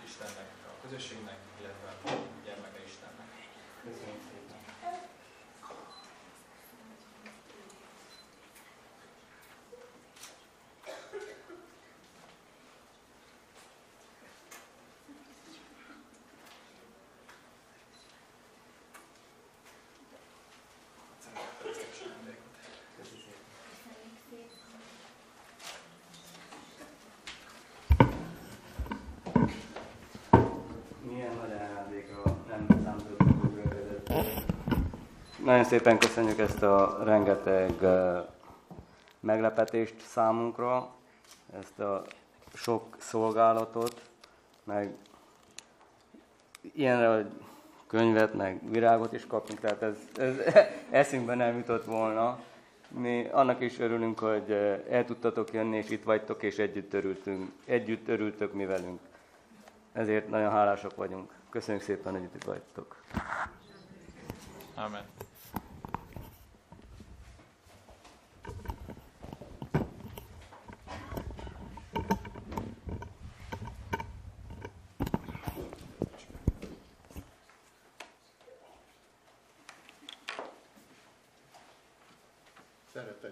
[0.06, 2.12] Istennek, a közösségnek, illetve a
[2.46, 3.30] gyermeke Istennek.
[3.84, 4.42] Köszönöm szépen.
[35.52, 37.72] Nagyon szépen köszönjük ezt a rengeteg
[39.20, 40.90] meglepetést számunkra,
[41.60, 42.04] ezt a
[42.54, 44.02] sok szolgálatot,
[44.64, 44.96] meg
[46.74, 47.26] ilyenre, hogy
[47.88, 50.36] könyvet, meg virágot is kapunk, tehát ez, ez
[51.02, 52.40] eszünkben nem jutott volna.
[52.88, 54.52] Mi annak is örülünk, hogy
[54.90, 59.00] el tudtatok jönni, és itt vagytok, és együtt örültünk, együtt örültök mi velünk.
[59.94, 61.32] Ezért nagyon hálásak vagyunk.
[61.50, 62.96] Köszönjük szépen, hogy itt vagytok.
[64.76, 65.04] Amen.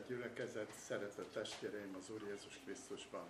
[0.07, 3.27] Gyülekezet, szeretett testvéreim az Úr Jézus Krisztusban.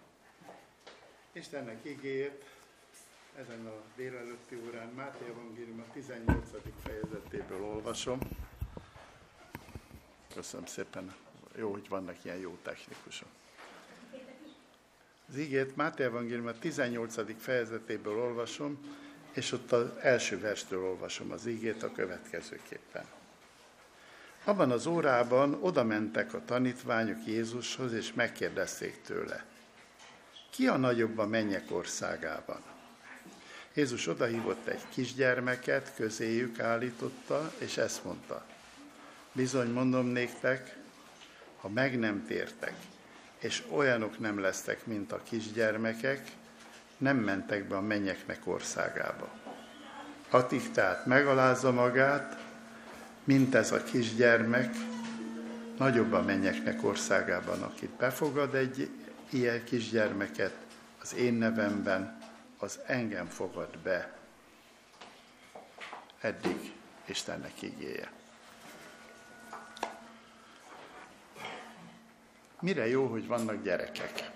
[1.32, 2.46] Istennek igét
[3.36, 6.50] ezen a délelőtti órán Máté Evangélium a 18.
[6.84, 8.20] fejezetéből olvasom.
[10.34, 11.16] Köszönöm szépen,
[11.56, 13.28] jó, hogy vannak ilyen jó technikusok.
[15.30, 17.42] Az igét Máté Evangélium a 18.
[17.42, 18.98] fejezetéből olvasom,
[19.34, 23.06] és ott az első verstől olvasom az igét a következőképpen.
[24.44, 29.44] Abban az órában oda mentek a tanítványok Jézushoz, és megkérdezték tőle,
[30.50, 32.62] ki a nagyobb a mennyek országában?
[33.74, 38.46] Jézus odahívott egy kisgyermeket, közéjük állította, és ezt mondta,
[39.32, 40.78] bizony mondom néktek,
[41.62, 42.74] ha meg nem tértek,
[43.40, 46.32] és olyanok nem lesztek, mint a kisgyermekek,
[46.98, 49.30] nem mentek be a mennyeknek országába.
[50.30, 52.39] Akik tehát megalázza magát,
[53.30, 54.76] mint ez a kisgyermek,
[55.78, 58.90] nagyobb a mennyeknek országában, akit befogad egy
[59.30, 60.54] ilyen kisgyermeket,
[61.02, 62.18] az én nevemben,
[62.58, 64.18] az engem fogad be.
[66.20, 66.74] Eddig
[67.06, 68.12] Istennek igéje.
[72.60, 74.32] Mire jó, hogy vannak gyerekek?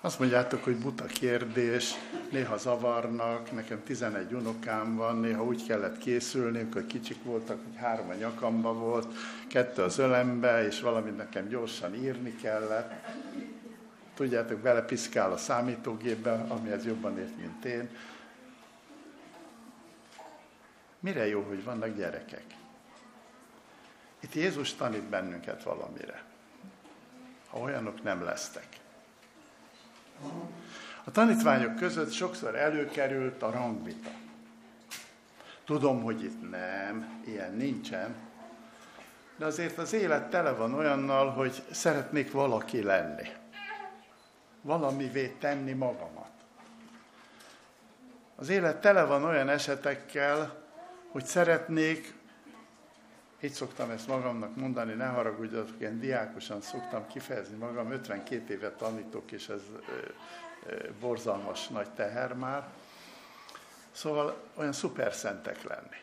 [0.00, 1.94] Azt mondjátok, hogy buta kérdés,
[2.30, 8.08] néha zavarnak, nekem 11 unokám van, néha úgy kellett készülni, amikor kicsik voltak, hogy három
[8.08, 9.14] a nyakamba volt,
[9.48, 12.92] kettő az ölembe, és valamit nekem gyorsan írni kellett.
[14.14, 17.88] Tudjátok, belepiszkál a számítógépbe, amihez jobban ért, mint én.
[21.00, 22.44] Mire jó, hogy vannak gyerekek?
[24.20, 26.24] Itt Jézus tanít bennünket valamire.
[27.48, 28.66] Ha olyanok nem lesztek.
[31.10, 34.10] A tanítványok között sokszor előkerült a rangvita.
[35.64, 38.14] Tudom, hogy itt nem, ilyen nincsen,
[39.36, 43.28] de azért az élet tele van olyannal, hogy szeretnék valaki lenni.
[44.62, 46.30] Valamivé tenni magamat.
[48.36, 50.62] Az élet tele van olyan esetekkel,
[51.08, 52.14] hogy szeretnék,
[53.40, 59.32] így szoktam ezt magamnak mondani, ne haragudjatok, én diákosan szoktam kifejezni magam, 52 évet tanítok,
[59.32, 59.62] és ez
[61.00, 62.68] borzalmas nagy teher már.
[63.90, 65.96] Szóval olyan szuperszentek lenni.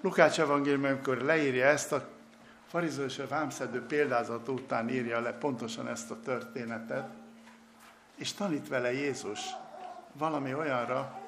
[0.00, 2.08] Lukács evangélium, amikor leírja ezt a
[2.68, 7.08] farizó és a vámszedő példázat után írja le pontosan ezt a történetet,
[8.14, 9.40] és tanít vele Jézus
[10.12, 11.20] valami olyanra,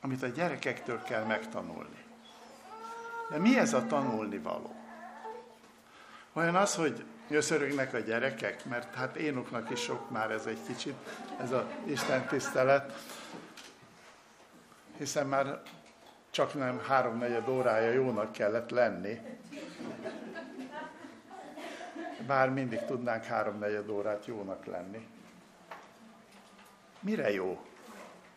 [0.00, 2.04] amit a gyerekektől kell megtanulni.
[3.30, 4.74] De mi ez a tanulni való?
[6.32, 10.94] Olyan az, hogy nyöszörögnek a gyerekek, mert hát énoknak is sok már ez egy kicsit,
[11.40, 12.92] ez a Isten tisztelet,
[14.96, 15.62] hiszen már
[16.30, 19.20] csak nem háromnegyed órája jónak kellett lenni.
[22.26, 25.08] Bár mindig tudnánk háromnegyed órát jónak lenni.
[27.00, 27.66] Mire jó,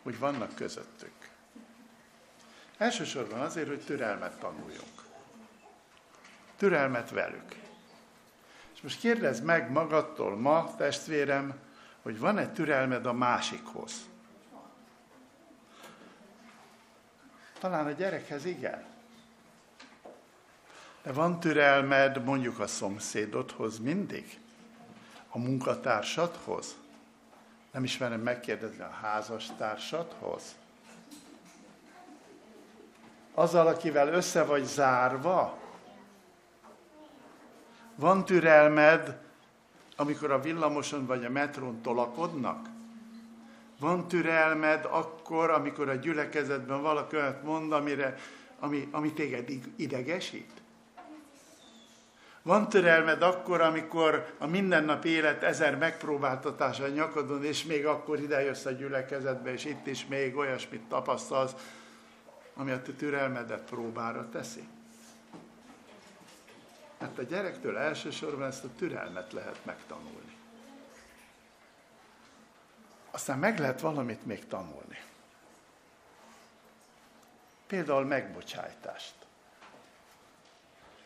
[0.04, 1.30] hogy vannak közöttük?
[2.78, 5.04] Elsősorban azért, hogy türelmet tanuljunk.
[6.58, 7.65] Türelmet velük.
[8.86, 11.54] Most kérdezd meg magadtól ma, testvérem,
[12.02, 13.92] hogy van-e türelmed a másikhoz?
[17.60, 18.84] Talán a gyerekhez igen.
[21.04, 24.40] De van türelmed mondjuk a szomszédodhoz mindig?
[25.30, 26.76] A munkatársadhoz?
[27.72, 30.56] Nem ismerem megkérdezni a házastársadhoz?
[33.34, 35.65] Azzal, akivel össze vagy zárva?
[37.96, 39.18] Van türelmed,
[39.96, 42.68] amikor a villamoson vagy a metrón tolakodnak?
[43.80, 48.18] Van türelmed akkor, amikor a gyülekezetben valaki olyat mond, amire,
[48.60, 50.52] ami, ami téged idegesít?
[52.42, 58.72] Van türelmed akkor, amikor a mindennapi élet ezer megpróbáltatása nyakadon, és még akkor idejössz a
[58.72, 61.54] gyülekezetbe, és itt is még olyasmit tapasztalsz,
[62.56, 64.68] ami a te türelmedet próbára teszi.
[67.06, 70.36] Mert a gyerektől elsősorban ezt a türelmet lehet megtanulni
[73.16, 75.04] aztán meg lehet valamit még tanulni.
[77.68, 79.14] Például megbocsájtást.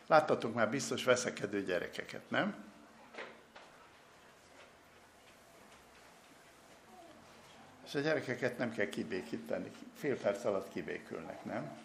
[0.06, 2.64] Láttatok már biztos veszekedő gyerekeket, nem?
[7.86, 11.78] És a gyerekeket nem kell kibékíteni, fél perc alatt kibékülnek, nem?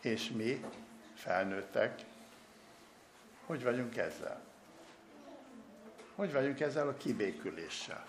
[0.00, 0.64] És mi,
[1.14, 2.04] felnőttek,
[3.46, 4.40] hogy vagyunk ezzel?
[6.14, 8.04] Hogy vagyunk ezzel a kibéküléssel?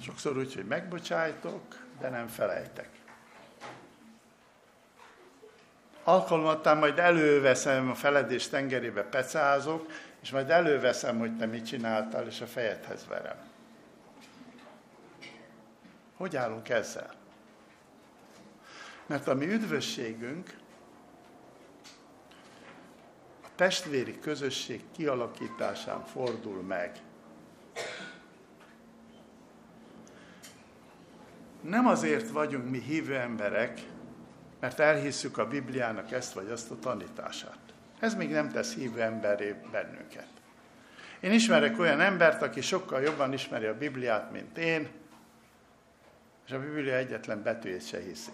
[0.00, 1.62] Sokszor úgy, hogy megbocsájtok,
[2.00, 2.88] de nem felejtek.
[6.04, 12.40] Alkalmattán majd előveszem a feledés tengerébe pecázok, és majd előveszem, hogy te mit csináltál, és
[12.40, 13.36] a fejedhez verem.
[16.16, 17.14] Hogy állunk ezzel?
[19.06, 20.56] Mert a mi üdvösségünk
[23.54, 27.00] testvéri közösség kialakításán fordul meg.
[31.64, 33.80] nem azért vagyunk mi hívő emberek,
[34.60, 37.58] mert elhisszük a Bibliának ezt vagy azt a tanítását.
[37.98, 40.28] Ez még nem tesz hívő emberé bennünket.
[41.20, 44.88] Én ismerek olyan embert, aki sokkal jobban ismeri a Bibliát, mint én,
[46.46, 48.32] és a Biblia egyetlen betűjét se hiszi.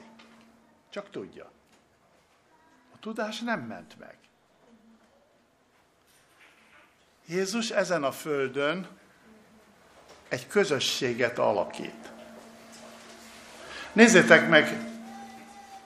[0.89, 1.51] Csak tudja.
[2.95, 4.17] A tudás nem ment meg.
[7.31, 8.89] Jézus ezen a földön
[10.29, 12.11] egy közösséget alakít.
[13.93, 14.79] Nézzétek meg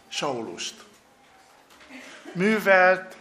[0.08, 0.74] Saulust.
[2.32, 3.16] Művelt,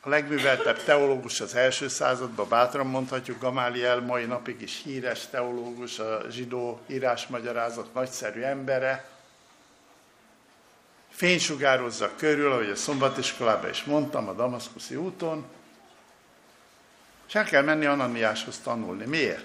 [0.00, 6.22] a legműveltebb teológus az első században, bátran mondhatjuk, Gamáliel mai napig is híres teológus, a
[6.30, 9.08] zsidó írásmagyarázat nagyszerű embere.
[11.08, 15.58] Fénysugározza körül, ahogy a szombatiskolában is mondtam, a Damaszkuszi úton,
[17.30, 19.04] és el kell menni Ananiáshoz tanulni.
[19.04, 19.44] Miért?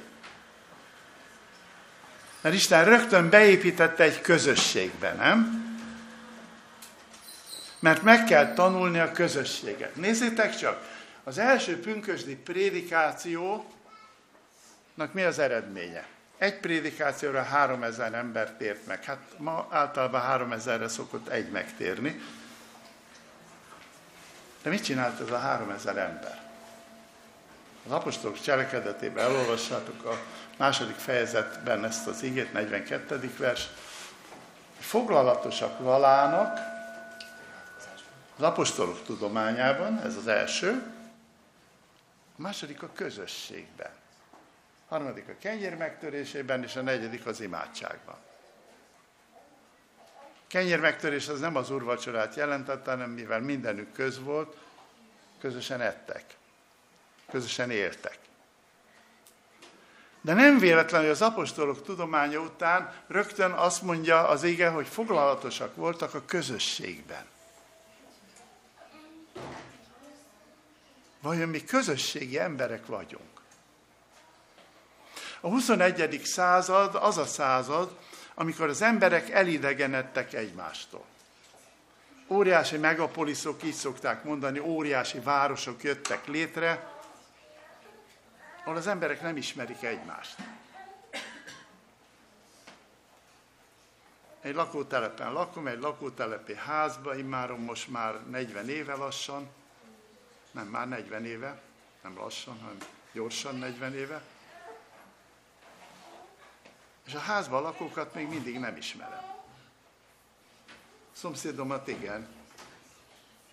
[2.42, 5.64] Mert Isten rögtön beépítette egy közösségbe, nem?
[7.80, 9.96] Mert meg kell tanulni a közösséget.
[9.96, 10.88] Nézzétek csak,
[11.24, 13.64] az első pünkösdi prédikációnak
[15.12, 16.06] mi az eredménye?
[16.38, 19.04] Egy prédikációra három ezer ember tért meg.
[19.04, 22.22] Hát ma általában három ezerre szokott egy megtérni.
[24.62, 26.45] De mit csinált ez a három ezer ember?
[27.86, 30.18] Az apostolok cselekedetében elolvassátok a
[30.58, 33.32] második fejezetben ezt az igét, 42.
[33.38, 33.68] vers.
[34.80, 36.60] Foglalatosak valának
[38.38, 40.94] az apostolok tudományában, ez az első,
[42.38, 43.92] a második a közösségben.
[44.88, 48.16] harmadik a kenyér megtörésében, és a negyedik az imádságban.
[50.48, 54.58] Kenyér megtörés az nem az úrvacsorát jelentette, hanem mivel mindenük köz volt,
[55.40, 56.24] közösen ettek,
[57.32, 58.18] közösen éltek.
[60.22, 65.76] De nem véletlenül, hogy az apostolok tudománya után rögtön azt mondja az ége, hogy foglalatosak
[65.76, 67.26] voltak a közösségben.
[71.22, 73.42] Vajon mi közösségi emberek vagyunk?
[75.42, 76.22] A 21.
[76.24, 77.98] század az a század,
[78.34, 81.06] amikor az emberek elidegenedtek egymástól.
[82.28, 86.95] Óriási megapoliszok, így szokták mondani, óriási városok jöttek létre,
[88.66, 90.36] ahol az emberek nem ismerik egymást.
[94.42, 99.50] Egy lakótelepen lakom, egy lakótelepi házba, immárom most már 40 éve lassan,
[100.52, 101.62] nem már 40 éve,
[102.02, 102.78] nem lassan, hanem
[103.12, 104.22] gyorsan 40 éve.
[107.06, 109.24] És a házban lakókat még mindig nem ismerem.
[111.12, 112.28] Szomszédomat igen,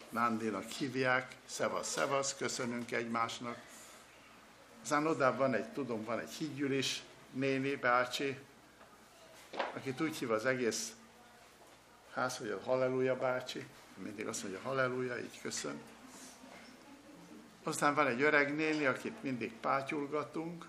[0.08, 3.71] Nándinak hívják, szevasz, szevasz, köszönünk egymásnak.
[4.82, 8.38] Aztán oda van egy, tudom, van egy hídgyűlés néni, bácsi,
[9.74, 10.92] akit úgy hív az egész
[12.14, 13.66] ház, hogy a Halleluja bácsi,
[13.96, 15.80] mindig azt mondja Halleluja, így köszön.
[17.62, 20.66] Aztán van egy öreg néni, akit mindig pátyulgatunk,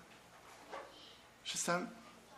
[1.44, 1.94] és aztán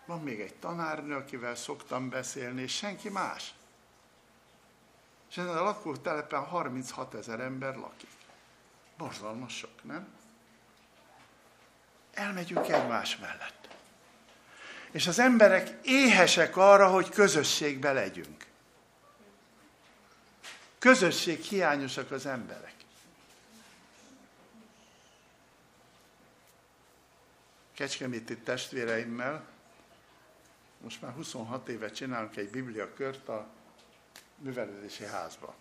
[0.06, 3.54] van még egy tanárnő, akivel szoktam beszélni, és senki más.
[5.30, 8.10] És ezen a lakótelepen 36 ezer ember lakik.
[8.96, 10.08] Borzalmas sok, nem?
[12.16, 13.68] Elmegyünk egymás mellett.
[14.90, 18.46] És az emberek éhesek arra, hogy közösségbe legyünk.
[20.78, 22.74] Közösség hiányosak az emberek.
[27.74, 29.46] Kecskeméti testvéreimmel
[30.80, 33.46] most már 26 éve csinálunk egy bibliakört a
[34.38, 35.54] művelődési házba.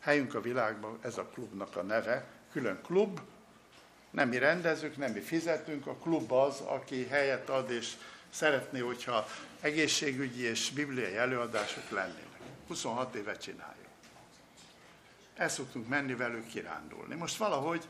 [0.00, 3.20] Helyünk a világban, ez a klubnak a neve, külön klub,
[4.10, 7.92] nem mi rendezünk, nem mi fizetünk, a klub az, aki helyet ad, és
[8.30, 9.26] szeretné, hogyha
[9.60, 12.40] egészségügyi és bibliai előadások lennének.
[12.66, 13.86] 26 éve csináljuk.
[15.36, 17.14] El szoktunk menni velük kirándulni.
[17.14, 17.84] Most valahogy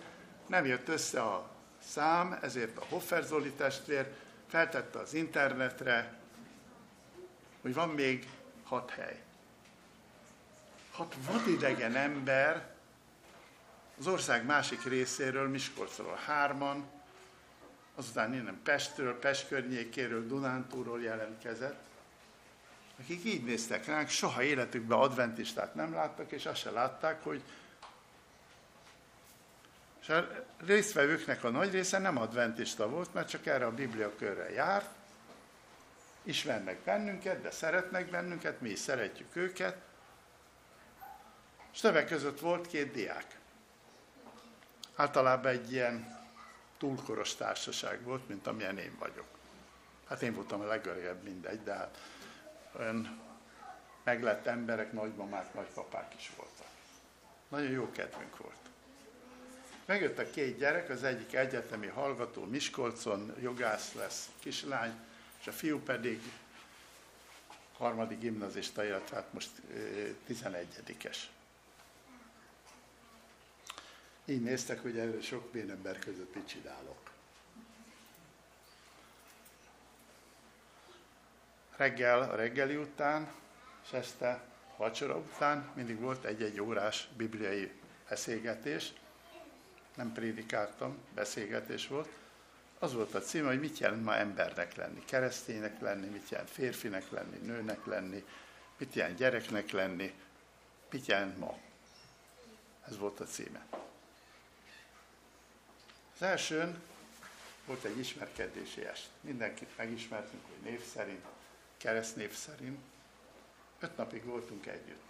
[0.47, 1.51] nem jött össze a
[1.89, 4.13] szám, ezért a Hoffer Zoli testvér
[4.49, 6.19] feltette az internetre,
[7.61, 8.29] hogy van még
[8.65, 9.23] hat hely.
[10.91, 12.70] Hat vadidegen ember
[14.01, 16.91] az ország másik részéről, Miskolcról hárman,
[17.95, 21.83] azután innen Pestről, Pest környékéről, Dunántúról jelentkezett,
[23.01, 27.43] akik így néztek ránk, soha életükben adventistát nem láttak, és azt se látták, hogy
[30.01, 34.51] és a résztvevőknek a nagy része nem adventista volt, mert csak erre a Biblia körre
[34.51, 34.91] járt,
[36.23, 39.77] ismernek bennünket, de szeretnek bennünket, mi is szeretjük őket,
[41.73, 43.40] és többek között volt két diák.
[45.01, 46.19] Általában egy ilyen
[46.79, 49.27] túlkoros társaság volt, mint amilyen én vagyok.
[50.09, 51.99] Hát én voltam a legöregebb, mindegy, de hát
[52.79, 53.21] olyan
[54.05, 56.67] meglett emberek, nagymamák, nagypapák is voltak.
[57.49, 58.61] Nagyon jó kedvünk volt.
[59.85, 64.93] Megjött a két gyerek, az egyik egyetemi hallgató Miskolcon, jogász lesz kislány,
[65.41, 66.23] és a fiú pedig
[67.73, 69.51] harmadik gimnazista, illetve hát most
[70.29, 71.17] 11-es.
[74.25, 77.11] Így néztek, hogy erről sok ember között mit csinálok.
[81.77, 83.33] Reggel, a reggeli után,
[83.85, 84.43] és este
[84.77, 87.71] vacsora után mindig volt egy-egy órás bibliai
[88.09, 88.93] beszélgetés,
[89.97, 92.09] nem prédikáltam, beszélgetés volt.
[92.79, 97.11] Az volt a cím, hogy mit jelent ma embernek lenni, kereszténynek lenni, mit jelent férfinek
[97.11, 98.25] lenni, nőnek lenni,
[98.79, 100.15] mit jelent gyereknek lenni,
[100.91, 101.59] mit jelent ma.
[102.89, 103.67] Ez volt a címe.
[106.21, 106.83] Az elsőn
[107.67, 109.09] volt egy ismerkedési est.
[109.21, 111.25] Mindenkit megismertünk, hogy név szerint,
[111.77, 112.79] keresztnév szerint.
[113.79, 115.03] Öt napig voltunk együtt.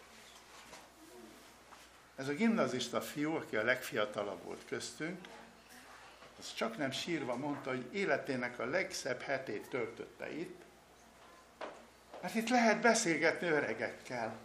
[2.16, 5.18] Ez a gimnazista fiú, aki a legfiatalabb volt köztünk,
[6.38, 10.62] az csak nem sírva mondta, hogy életének a legszebb hetét töltötte itt,
[12.20, 14.36] mert itt lehet beszélgetni öregekkel.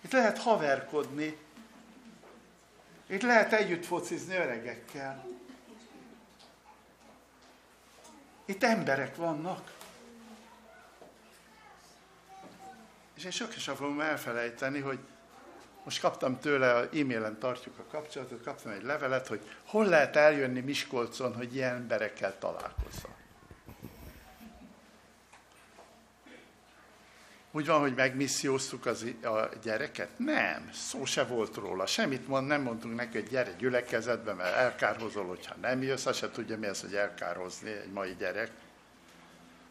[0.00, 1.36] Itt lehet haverkodni,
[3.12, 5.24] itt lehet együtt focizni öregekkel.
[8.44, 9.72] Itt emberek vannak.
[13.16, 14.98] És én sokszor fogom elfelejteni, hogy
[15.84, 21.34] Most kaptam tőle, e-mailen tartjuk a kapcsolatot, kaptam egy levelet, hogy hol lehet eljönni Miskolcon,
[21.34, 23.21] hogy ilyen emberekkel találkozzon.
[27.54, 30.08] Úgy van, hogy megmisszióztuk az, a gyereket?
[30.16, 31.86] Nem, szó se volt róla.
[31.86, 36.30] Semmit mond, nem mondtunk neki, hogy gyere gyülekezetbe, mert elkárhozol, hogyha nem jössz, azt se
[36.30, 38.50] tudja mi az, hogy elkárhozni egy mai gyerek.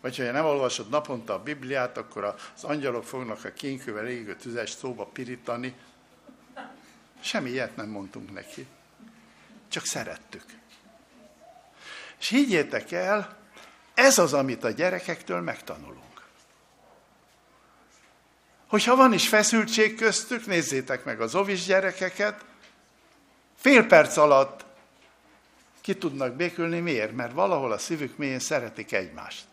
[0.01, 4.69] Vagy ha nem olvasod naponta a Bibliát, akkor az angyalok fognak a kénkővel égő tüzes
[4.69, 5.75] szóba pirítani.
[7.19, 8.67] Semmi ilyet nem mondtunk neki.
[9.67, 10.43] Csak szerettük.
[12.19, 13.37] És higgyétek el,
[13.93, 16.10] ez az, amit a gyerekektől megtanulunk.
[18.71, 22.45] Hogyha van is feszültség köztük, nézzétek meg az ovis gyerekeket,
[23.55, 24.65] fél perc alatt
[25.81, 26.79] ki tudnak békülni.
[26.79, 27.15] Miért?
[27.15, 29.45] Mert valahol a szívük mélyén szeretik egymást.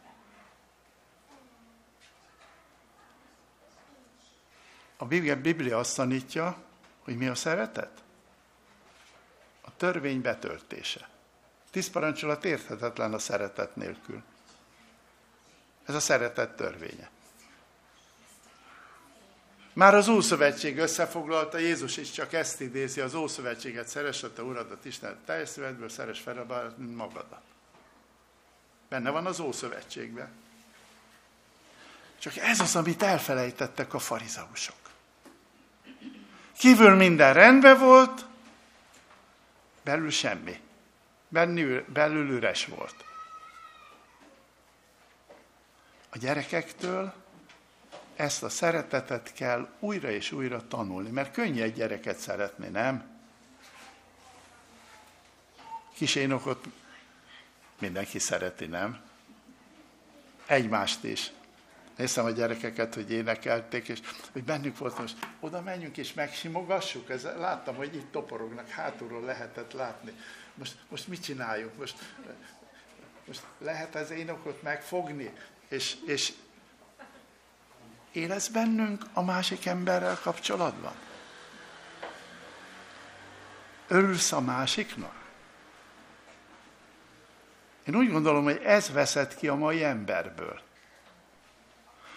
[4.96, 6.56] A Biblia azt tanítja,
[7.04, 8.02] hogy mi a szeretet?
[9.60, 11.08] A törvény betöltése.
[11.70, 14.22] Tíz parancsolat érthetetlen a szeretet nélkül.
[15.86, 17.10] Ez a szeretet törvénye.
[19.78, 24.84] Már az Ószövetség összefoglalta, Jézus is csak ezt idézi, az Ószövetséget szeres a te uradat,
[24.84, 27.42] Isten teljes szívedből, szeres fel magadat.
[28.88, 30.28] Benne van az Ószövetségben.
[32.18, 34.76] Csak ez az, amit elfelejtettek a farizeusok.
[36.58, 38.24] Kívül minden rendben volt,
[39.82, 40.60] belül semmi.
[41.28, 43.04] Belül, belül üres volt.
[46.10, 47.14] A gyerekektől
[48.18, 53.18] ezt a szeretetet kell újra és újra tanulni, mert könnyű egy gyereket szeretni, nem?
[55.94, 56.64] Kis énokot
[57.80, 59.00] mindenki szereti, nem?
[60.46, 61.30] Egymást is.
[61.96, 64.00] Néztem a gyerekeket, hogy énekelték, és
[64.32, 67.10] hogy bennük volt, most oda menjünk és megsimogassuk.
[67.10, 70.12] Ez, láttam, hogy itt toporognak, hátulról lehetett látni.
[70.54, 71.76] Most, most mit csináljuk?
[71.76, 71.98] Most,
[73.26, 75.32] most lehet az énokot megfogni,
[75.68, 76.32] és, és
[78.12, 80.92] Élesz bennünk a másik emberrel kapcsolatban?
[83.88, 85.14] Örülsz a másiknak?
[87.86, 90.60] Én úgy gondolom, hogy ez veszett ki a mai emberből.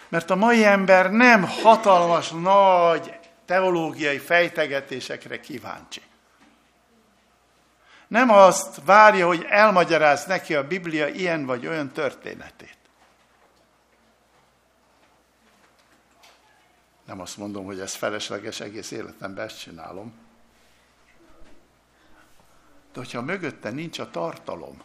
[0.08, 6.02] Mert a mai ember nem hatalmas, nagy teológiai fejtegetésekre kíváncsi.
[8.08, 12.81] Nem azt várja, hogy elmagyaráz neki a Biblia ilyen vagy olyan történetét.
[17.12, 20.14] Nem azt mondom, hogy ez felesleges, egész életemben ezt csinálom.
[22.92, 24.82] De hogyha mögötte nincs a tartalom,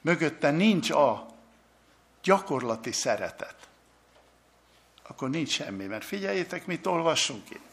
[0.00, 1.26] mögötte nincs a
[2.22, 3.68] gyakorlati szeretet,
[5.02, 5.84] akkor nincs semmi.
[5.84, 7.68] Mert figyeljétek, mit olvassunk itt.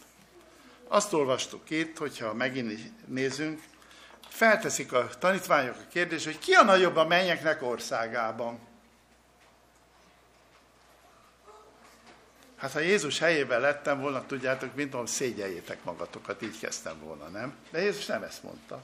[0.88, 3.64] Azt olvastuk itt, hogyha megint nézünk,
[4.28, 8.72] felteszik a tanítványok a kérdést, hogy ki a nagyobb a mennyeknek országában.
[12.64, 17.56] Hát ha Jézus helyében lettem volna, tudjátok, mint ahol szégyeljétek magatokat, így kezdtem volna, nem?
[17.72, 18.84] De Jézus nem ezt mondta.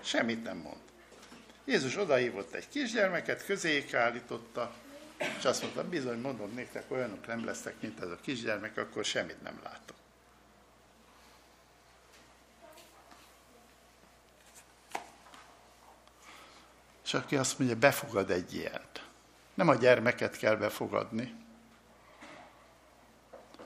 [0.00, 0.80] Semmit nem mond.
[1.64, 4.72] Jézus odahívott egy kisgyermeket, közéjük állította,
[5.38, 9.42] és azt mondta, bizony mondom néktek, olyanok nem lesznek, mint ez a kisgyermek, akkor semmit
[9.42, 9.96] nem látok.
[17.04, 19.04] És aki azt mondja, befogad egy ilyet.
[19.54, 21.46] Nem a gyermeket kell befogadni,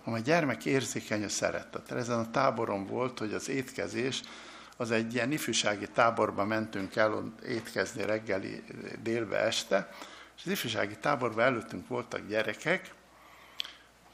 [0.05, 1.97] hanem a gyermek érzékeny a szeretetre.
[1.97, 4.23] Ezen a táboron volt, hogy az étkezés,
[4.77, 8.65] az egy ilyen ifjúsági táborba mentünk el étkezni reggeli,
[9.03, 9.93] délbe, este,
[10.37, 12.95] és az ifjúsági táborban előttünk voltak gyerekek,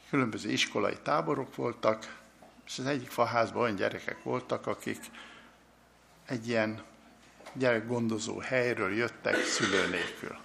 [0.09, 2.17] különböző iskolai táborok voltak,
[2.65, 4.99] és az egyik faházban olyan gyerekek voltak, akik
[6.25, 6.81] egy ilyen
[7.53, 10.37] gyerekgondozó helyről jöttek szülő nélkül.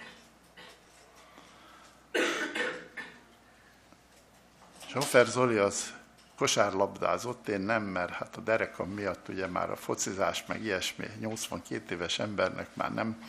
[4.95, 5.93] Sofer Zoli az
[6.37, 11.95] kosárlabdázott, én nem, mert hát a derekam miatt ugye már a focizás meg ilyesmi 82
[11.95, 13.23] éves embernek már nem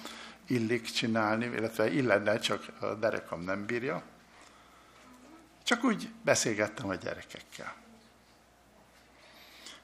[0.47, 4.03] illik csinálni, illetve illene, csak a derekam nem bírja.
[5.63, 7.75] Csak úgy beszélgettem a gyerekekkel.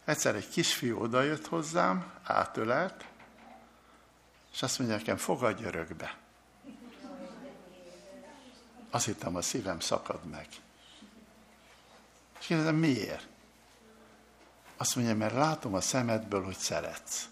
[0.05, 3.05] Egyszer egy kisfiú odajött hozzám, átölelt,
[4.53, 6.16] és azt mondja nekem, fogadj örökbe.
[8.91, 10.47] Azt hittem, a szívem szakad meg.
[12.43, 13.28] És kérdezem, miért?
[14.76, 17.28] Azt mondja, mert látom a szemedből, hogy szeretsz.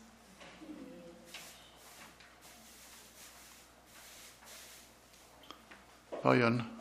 [6.22, 6.78] Vajon,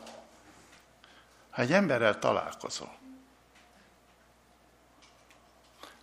[1.50, 2.98] ha egy emberrel találkozol,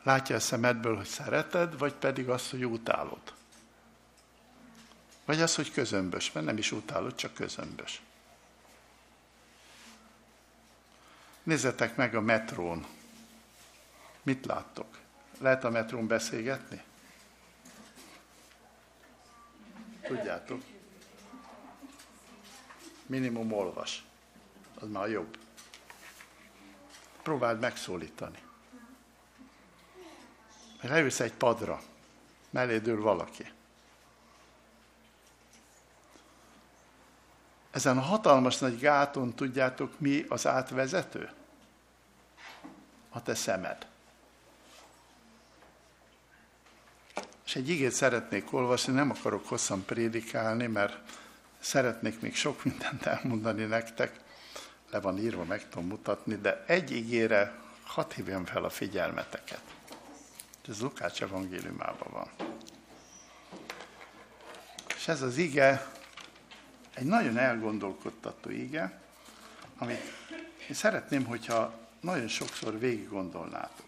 [0.03, 3.33] Látja a szemedből, hogy szereted, vagy pedig azt, hogy utálod?
[5.25, 8.01] Vagy az, hogy közömbös, mert nem is utálod, csak közömbös.
[11.47, 12.85] Nézzetek meg a metrón.
[14.23, 14.97] Mit láttok?
[15.39, 16.83] Lehet a metrón beszélgetni?
[20.01, 20.63] Tudjátok?
[23.05, 24.05] Minimum olvas.
[24.79, 25.37] Az már jobb.
[27.21, 28.39] Próbáld megszólítani.
[30.81, 31.81] Leülsz egy padra,
[32.49, 33.51] mellédől valaki.
[37.71, 41.29] Ezen a hatalmas nagy gáton tudjátok mi az átvezető?
[43.17, 43.87] A te szemed.
[47.45, 50.97] És egy igét szeretnék olvasni, nem akarok hosszan prédikálni, mert
[51.59, 54.19] szeretnék még sok mindent elmondani nektek,
[54.89, 59.61] le van írva, meg tudom mutatni, de egy igére hadd hívjam fel a figyelmeteket.
[60.67, 62.29] Ez Lukács evangéliumában van.
[64.95, 65.91] És ez az ige
[66.93, 69.01] egy nagyon elgondolkodtató ige,
[69.77, 70.01] amit
[70.69, 73.85] én szeretném, hogyha nagyon sokszor végig gondolnátok.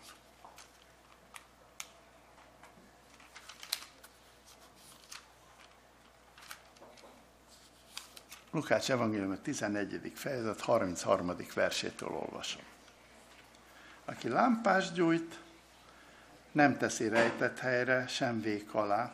[8.52, 10.12] Lukács evangélium 11.
[10.16, 11.36] fejezet 33.
[11.54, 12.62] versétől olvasom.
[14.06, 15.40] Aki lámpás gyújt,
[16.52, 19.12] nem teszi rejtett helyre, sem vék alá,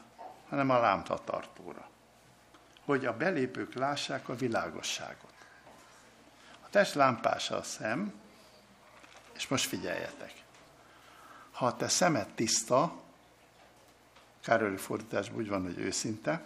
[0.50, 1.90] hanem a lámpatartóra,
[2.86, 5.34] hogy a belépők lássák a világosságot.
[6.62, 8.14] A test lámpása a szem,
[9.36, 10.34] és most figyeljetek.
[11.52, 13.04] Ha a te szemed tiszta,
[14.42, 16.44] Károli fordításban úgy van, hogy őszinte,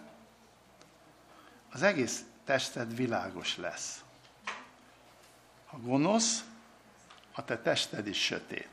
[1.70, 4.02] az egész tested világos lesz.
[5.66, 6.44] Ha gonosz,
[7.32, 8.68] a te tested is sötét.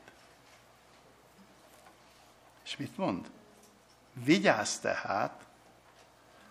[2.64, 3.30] És mit mond?
[4.12, 5.46] Vigyázz tehát,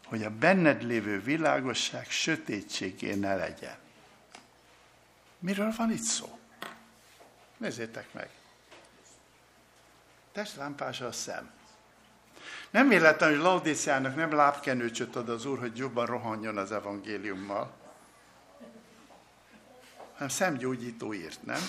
[0.05, 3.77] hogy a benned lévő világosság sötétségé ne legyen.
[5.39, 6.36] Miről van itt szó?
[7.57, 8.29] Nézzétek meg.
[10.31, 11.51] Testlámpása a szem.
[12.69, 17.73] Nem véletlen, hogy Laudíciának nem lábkenőcsöt ad az Úr, hogy jobban rohanjon az evangéliummal,
[20.13, 21.61] hanem szemgyógyító írt, nem?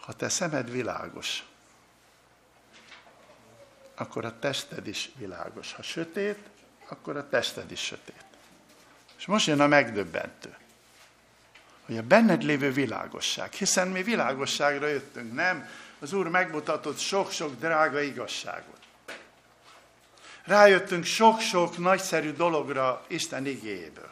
[0.00, 1.44] Ha te szemed világos,
[3.94, 5.72] akkor a tested is világos.
[5.72, 6.48] Ha sötét,
[6.88, 8.29] akkor a tested is sötét.
[9.20, 10.56] És most jön a megdöbbentő
[11.90, 15.68] hogy a benned lévő világosság, hiszen mi világosságra jöttünk, nem?
[15.98, 18.78] Az Úr megmutatott sok-sok drága igazságot.
[20.44, 24.10] Rájöttünk sok-sok nagyszerű dologra Isten igéjéből.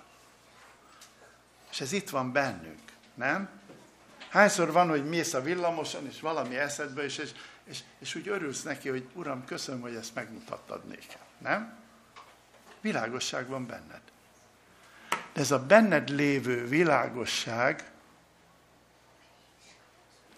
[1.71, 2.81] És ez itt van bennünk,
[3.15, 3.49] nem?
[4.29, 7.31] Hányszor van, hogy mész a villamoson, és valami eszedbe, és, és,
[7.65, 11.79] és, és úgy örülsz neki, hogy Uram, köszönöm, hogy ezt megmutattad nékem, nem?
[12.81, 14.01] Világosság van benned
[15.39, 17.91] ez a benned lévő világosság,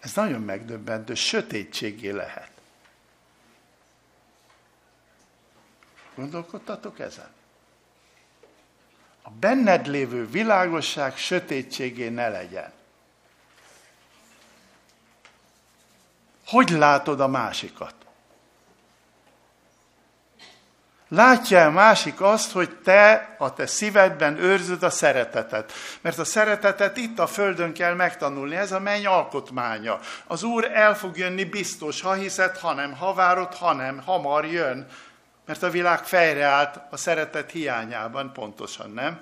[0.00, 2.50] ez nagyon megdöbbentő, sötétségé lehet.
[6.14, 7.28] Gondolkodtatok ezen?
[9.22, 12.72] A benned lévő világosság sötétségé ne legyen.
[16.46, 17.94] Hogy látod a másikat?
[21.12, 25.72] Látja a másik azt, hogy te a te szívedben őrzöd a szeretetet.
[26.00, 30.00] Mert a szeretetet itt a földön kell megtanulni, ez a menny alkotmánya.
[30.26, 34.46] Az Úr el fog jönni biztos, ha hiszed, ha nem, ha várod, ha nem, hamar
[34.46, 34.86] jön.
[35.46, 39.20] Mert a világ fejreállt a szeretet hiányában, pontosan, nem?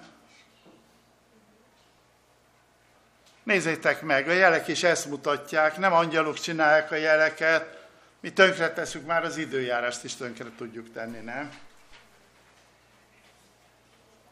[3.42, 7.86] Nézzétek meg, a jelek is ezt mutatják, nem angyalok csinálják a jeleket,
[8.20, 11.50] mi tönkre teszünk, már az időjárást is tönkre tudjuk tenni, nem?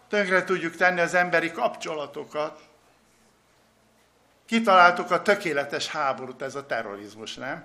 [0.08, 2.60] Tönkre tudjuk tenni az emberi kapcsolatokat.
[4.46, 7.64] Kitaláltuk a tökéletes háborút, ez a terrorizmus, nem?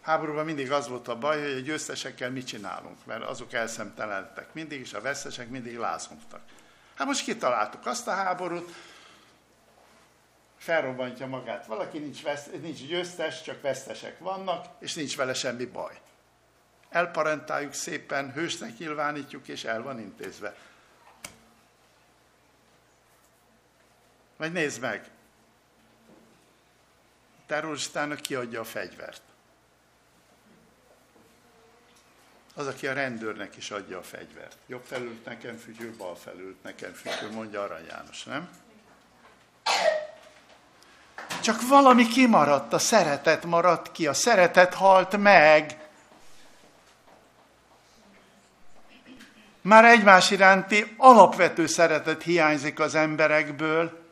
[0.00, 4.80] Háborúban mindig az volt a baj, hogy a győztesekkel mit csinálunk, mert azok elszemtelentek mindig,
[4.80, 6.40] és a vesztesek mindig lázongtak.
[6.94, 8.74] Hát most kitaláltuk azt a háborút,
[10.58, 11.66] felrobbantja magát.
[11.66, 15.98] Valaki nincs, vesz, nincs győztes, csak vesztesek vannak, és nincs vele semmi baj.
[16.88, 20.56] Elparentáljuk szépen, hősnek nyilvánítjuk, és el van intézve.
[24.38, 25.10] Vagy nézd meg,
[27.46, 29.22] terroristának kiadja a fegyvert.
[32.54, 34.56] Az, aki a rendőrnek is adja a fegyvert.
[34.66, 38.48] Jobb felült nekem fütyül, bal felült nekem fütyül, mondja Arany János, nem?
[41.42, 45.88] Csak valami kimaradt, a szeretet maradt ki, a szeretet halt meg.
[49.60, 54.07] Már egymás iránti alapvető szeretet hiányzik az emberekből.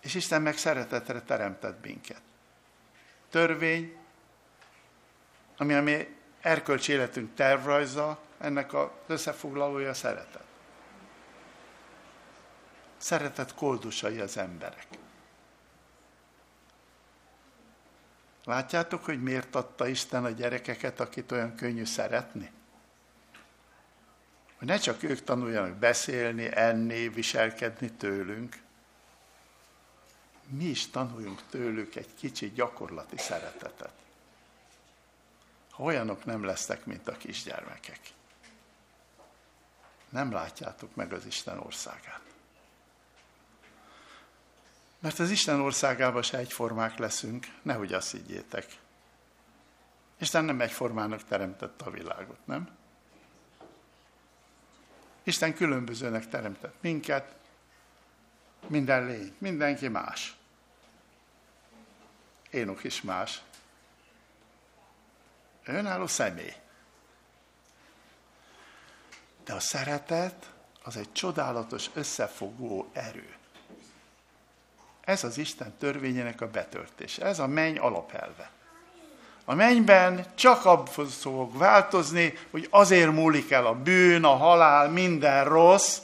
[0.00, 2.22] És Isten meg szeretetre teremtett minket.
[3.30, 3.96] Törvény,
[5.56, 10.44] ami a mi erkölcsi életünk tervrajza, ennek az összefoglalója szeretet.
[12.96, 14.86] Szeretet koldusai az emberek.
[18.44, 22.50] Látjátok, hogy miért adta Isten a gyerekeket, akit olyan könnyű szeretni?
[24.58, 28.56] Hogy ne csak ők tanuljanak beszélni, enni, viselkedni tőlünk,
[30.50, 33.92] mi is tanuljunk tőlük egy kicsi gyakorlati szeretetet.
[35.70, 38.00] Ha olyanok nem lesznek, mint a kisgyermekek.
[40.08, 42.20] Nem látjátok meg az Isten országát.
[44.98, 48.78] Mert az Isten országában se egyformák leszünk, nehogy azt higgyétek.
[50.18, 52.68] Isten nem egyformának teremtette a világot, nem?
[55.22, 57.34] Isten különbözőnek teremtett minket,
[58.66, 60.39] minden lény, mindenki más.
[62.50, 63.40] Énok is más.
[65.64, 66.54] Önálló személy.
[69.44, 70.50] De a szeretet
[70.82, 73.34] az egy csodálatos összefogó erő.
[75.00, 77.24] Ez az Isten törvényének a betöltése.
[77.24, 78.50] Ez a menny alapelve.
[79.44, 85.44] A mennyben csak abban fog változni, hogy azért múlik el a bűn, a halál, minden
[85.44, 85.98] rossz,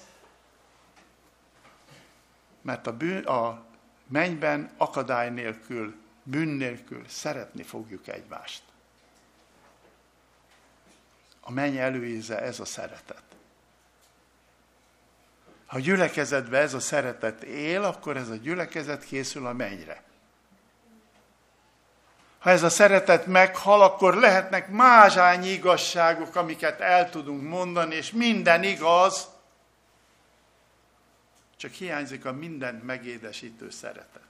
[2.62, 3.62] mert a, bűn, a
[4.06, 5.94] mennyben akadály nélkül,
[6.26, 8.62] bűn nélkül szeretni fogjuk egymást.
[11.40, 13.22] A menny előíze ez a szeretet.
[15.66, 20.02] Ha a gyülekezetben ez a szeretet él, akkor ez a gyülekezet készül a mennyre.
[22.38, 28.62] Ha ez a szeretet meghal, akkor lehetnek mázsányi igazságok, amiket el tudunk mondani, és minden
[28.62, 29.28] igaz,
[31.56, 34.22] csak hiányzik a mindent megédesítő szeretet.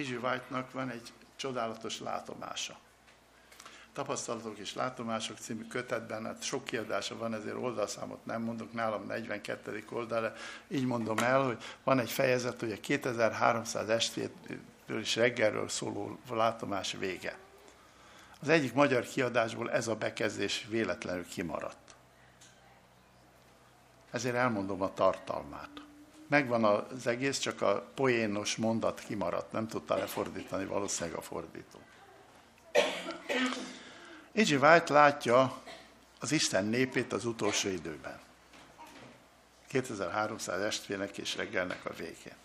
[0.00, 2.78] Izsi White-nak van egy csodálatos látomása.
[3.92, 9.84] Tapasztalatok és látomások című kötetben, hát sok kiadása van, ezért oldalszámot nem mondok, nálam 42.
[9.90, 10.34] oldal, de
[10.68, 16.92] így mondom el, hogy van egy fejezet, hogy a 2300 estétől is reggelről szóló látomás
[16.92, 17.38] vége.
[18.40, 21.94] Az egyik magyar kiadásból ez a bekezdés véletlenül kimaradt.
[24.10, 25.70] Ezért elmondom a tartalmát.
[26.30, 31.78] Megvan az egész, csak a poénos mondat kimaradt, nem tudta lefordítani valószínűleg a fordító.
[34.34, 34.62] A.G.
[34.62, 35.62] White látja
[36.20, 38.18] az Isten népét az utolsó időben.
[39.68, 42.36] 2300 estvének és reggelnek a végén.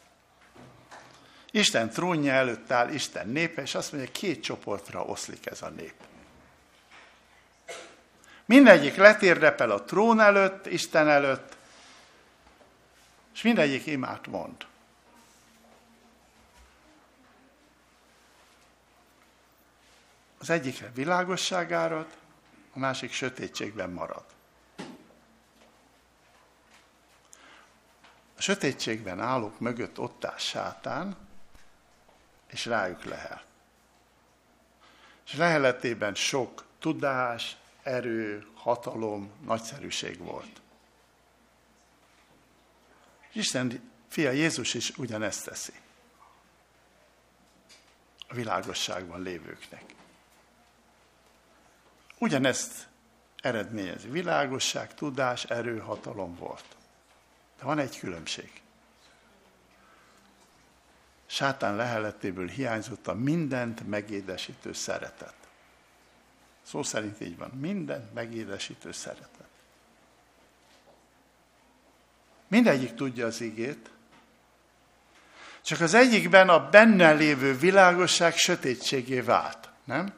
[1.52, 5.94] Isten trónja előtt áll Isten népe, és azt mondja, két csoportra oszlik ez a nép.
[8.46, 11.58] Mindegyik letérdepel a trón előtt, Isten előtt,
[13.36, 14.66] és mindegyik imát mond.
[20.38, 22.08] Az egyikre világosságára,
[22.74, 24.26] a másik sötétségben marad.
[28.38, 31.18] A sötétségben állók mögött ott áll sátán,
[32.48, 33.44] és rájuk lehel.
[35.26, 40.62] És leheletében sok tudás, erő, hatalom, nagyszerűség volt.
[43.36, 45.74] Isten fia Jézus is ugyanezt teszi.
[48.28, 49.84] A világosságban lévőknek.
[52.18, 52.88] Ugyanezt
[53.42, 54.08] eredményezi.
[54.08, 56.66] Világosság, tudás, erő, hatalom volt.
[57.58, 58.62] De van egy különbség.
[61.26, 65.36] Sátán leheletéből hiányzott a mindent megédesítő szeretet.
[66.62, 67.50] Szó szerint így van.
[67.50, 69.35] Mindent megédesítő szeretet.
[72.56, 73.90] Mindegyik tudja az igét,
[75.62, 80.14] csak az egyikben a benne lévő világosság sötétségé vált, nem?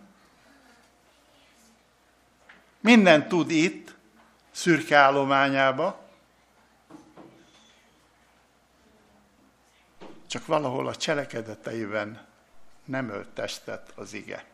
[2.79, 3.95] Minden tud itt,
[4.51, 6.09] szürke állományába,
[10.27, 12.27] csak valahol a cselekedeteiben
[12.85, 14.45] nem ölt testet az ige.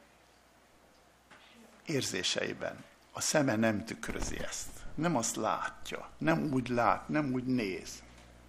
[1.85, 2.83] Érzéseiben.
[3.11, 8.03] A szeme nem tükrözi ezt nem azt látja, nem úgy lát, nem úgy néz,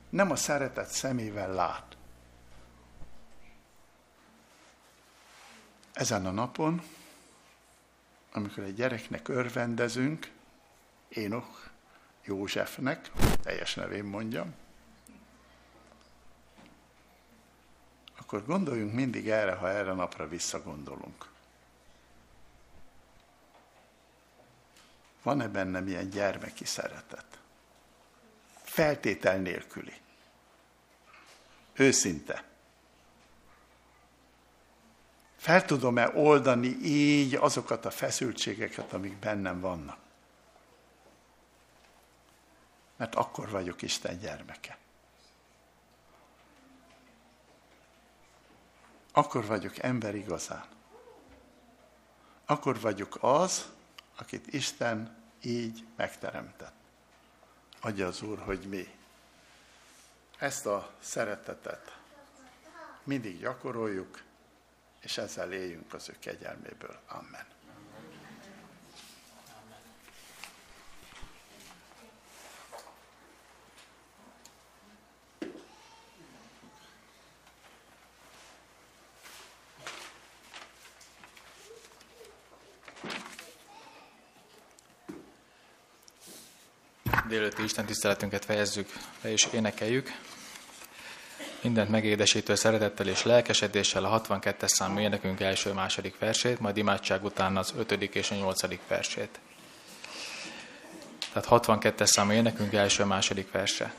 [0.09, 1.97] nem a szeretet szemével lát.
[5.93, 6.83] Ezen a napon,
[8.33, 10.33] amikor egy gyereknek örvendezünk,
[11.09, 11.71] Énok
[12.25, 13.11] Józsefnek,
[13.43, 14.55] teljes nevén mondjam,
[18.19, 21.34] akkor gondoljunk mindig erre, ha erre napra visszagondolunk.
[25.25, 27.39] Van-e bennem ilyen gyermeki szeretet?
[28.63, 29.95] Feltétel nélküli.
[31.73, 32.45] Őszinte.
[35.37, 39.99] Fel tudom-e oldani így azokat a feszültségeket, amik bennem vannak?
[42.97, 44.79] Mert akkor vagyok Isten gyermeke.
[49.13, 50.65] Akkor vagyok ember igazán.
[52.47, 53.74] Akkor vagyok az,
[54.17, 56.75] akit Isten így megteremtett.
[57.81, 58.95] Adja az Úr, hogy mi
[60.39, 61.99] ezt a szeretetet
[63.03, 64.23] mindig gyakoroljuk,
[65.01, 67.01] és ezzel éljünk az ő kegyelméből.
[67.07, 67.54] Amen.
[87.35, 90.19] Délőtti Isten tiszteletünket fejezzük be és énekeljük.
[91.61, 97.75] Mindent megédesítő szeretettel és lelkesedéssel a 62-es számú énekünk első-második versét, majd imádság után az
[97.77, 97.93] 5.
[97.93, 98.61] és a 8.
[98.89, 99.41] versét.
[101.33, 103.95] Tehát 62-es számú énekünk első-második verse.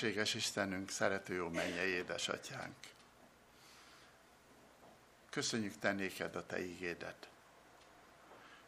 [0.00, 2.76] Felséges Istenünk, szerető jó mennyei édesatyánk.
[5.30, 7.28] Köszönjük te néked a te ígédet.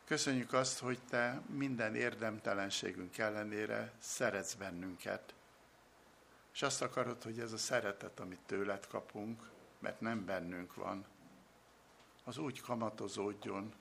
[0.04, 5.34] Köszönjük azt, hogy te minden érdemtelenségünk ellenére szeretsz bennünket.
[6.52, 11.04] És azt akarod, hogy ez a szeretet, amit tőled kapunk, mert nem bennünk van,
[12.24, 13.74] az úgy kamatozódjon,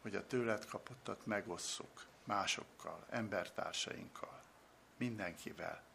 [0.00, 4.42] hogy a tőled kapottat megosszuk másokkal, embertársainkkal,
[4.96, 5.90] mindenkivel.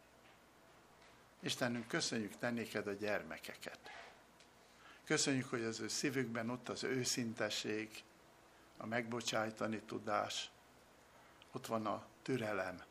[1.40, 3.80] Istenünk, köszönjük te néked a gyermekeket.
[5.04, 8.04] Köszönjük, hogy az ő szívükben ott az őszinteség,
[8.78, 10.50] a megbocsájtani tudás,
[11.52, 12.84] ott van a türelem,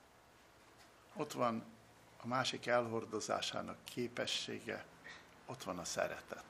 [1.14, 1.64] ott van
[2.16, 4.84] a másik elhordozásának képessége,
[5.46, 6.44] ott van a szeretet.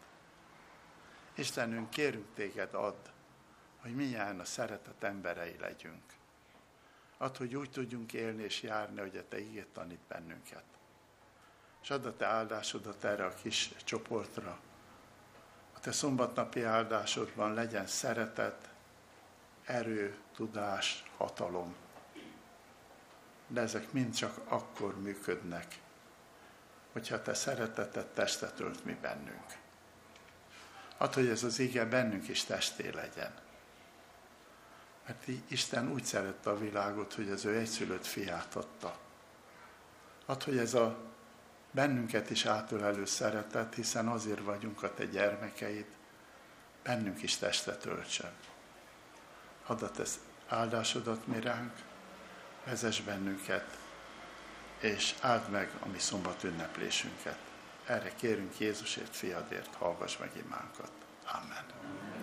[1.35, 3.09] Istenünk, kérünk téged, add,
[3.81, 6.02] hogy minnyáján a szeretet emberei legyünk.
[7.16, 10.76] Add, hogy úgy tudjunk élni és járni, hogy a Te ígét tanít bennünket
[11.87, 14.59] és add a te áldásodat erre a kis csoportra.
[15.75, 18.69] A te szombatnapi áldásodban legyen szeretet,
[19.65, 21.75] erő, tudás, hatalom.
[23.47, 25.79] De ezek mind csak akkor működnek,
[26.93, 29.59] hogyha te szeretetet testet ölt mi bennünk.
[30.97, 33.35] Add, hogy ez az ige bennünk is testé legyen.
[35.07, 38.99] Mert Isten úgy szerette a világot, hogy az ő egyszülött fiát adta.
[40.25, 41.15] Add, hogy ez a
[41.77, 45.86] bennünket is átölelő szeretet, hiszen azért vagyunk a te gyermekeid,
[46.82, 48.31] bennünk is testet öltsön.
[49.65, 50.03] Hadd a te
[50.48, 51.73] áldásodat mi ránk,
[52.65, 53.78] vezess bennünket,
[54.81, 57.39] és áld meg a mi szombat ünneplésünket.
[57.86, 60.93] Erre kérünk Jézusért, fiadért, hallgass meg imánkat.
[61.24, 61.65] Amen.
[61.82, 62.16] Amen.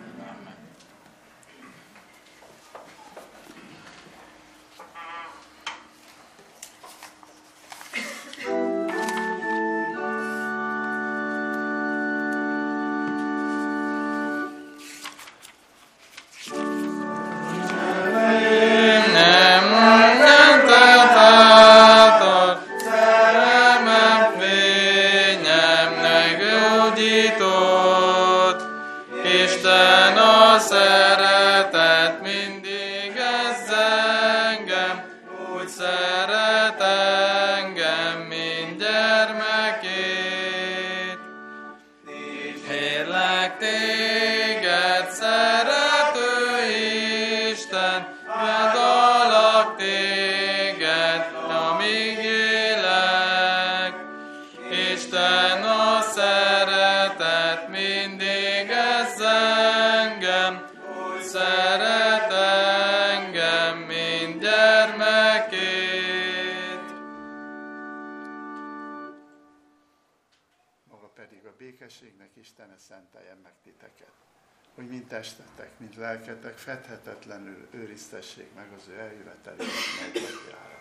[74.94, 79.68] Mind testetek, mind lelketek fedhetetlenül őriztessék meg az ő eljövetelét
[80.02, 80.80] nagyjára.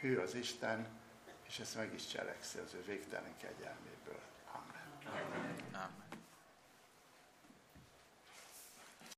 [0.00, 0.86] Hű az Isten,
[1.46, 4.20] és ezt meg is cselekszi az ő végtelen kegyelméből.
[4.52, 5.24] Amen.
[5.24, 5.56] Amen.
[5.72, 6.03] Amen.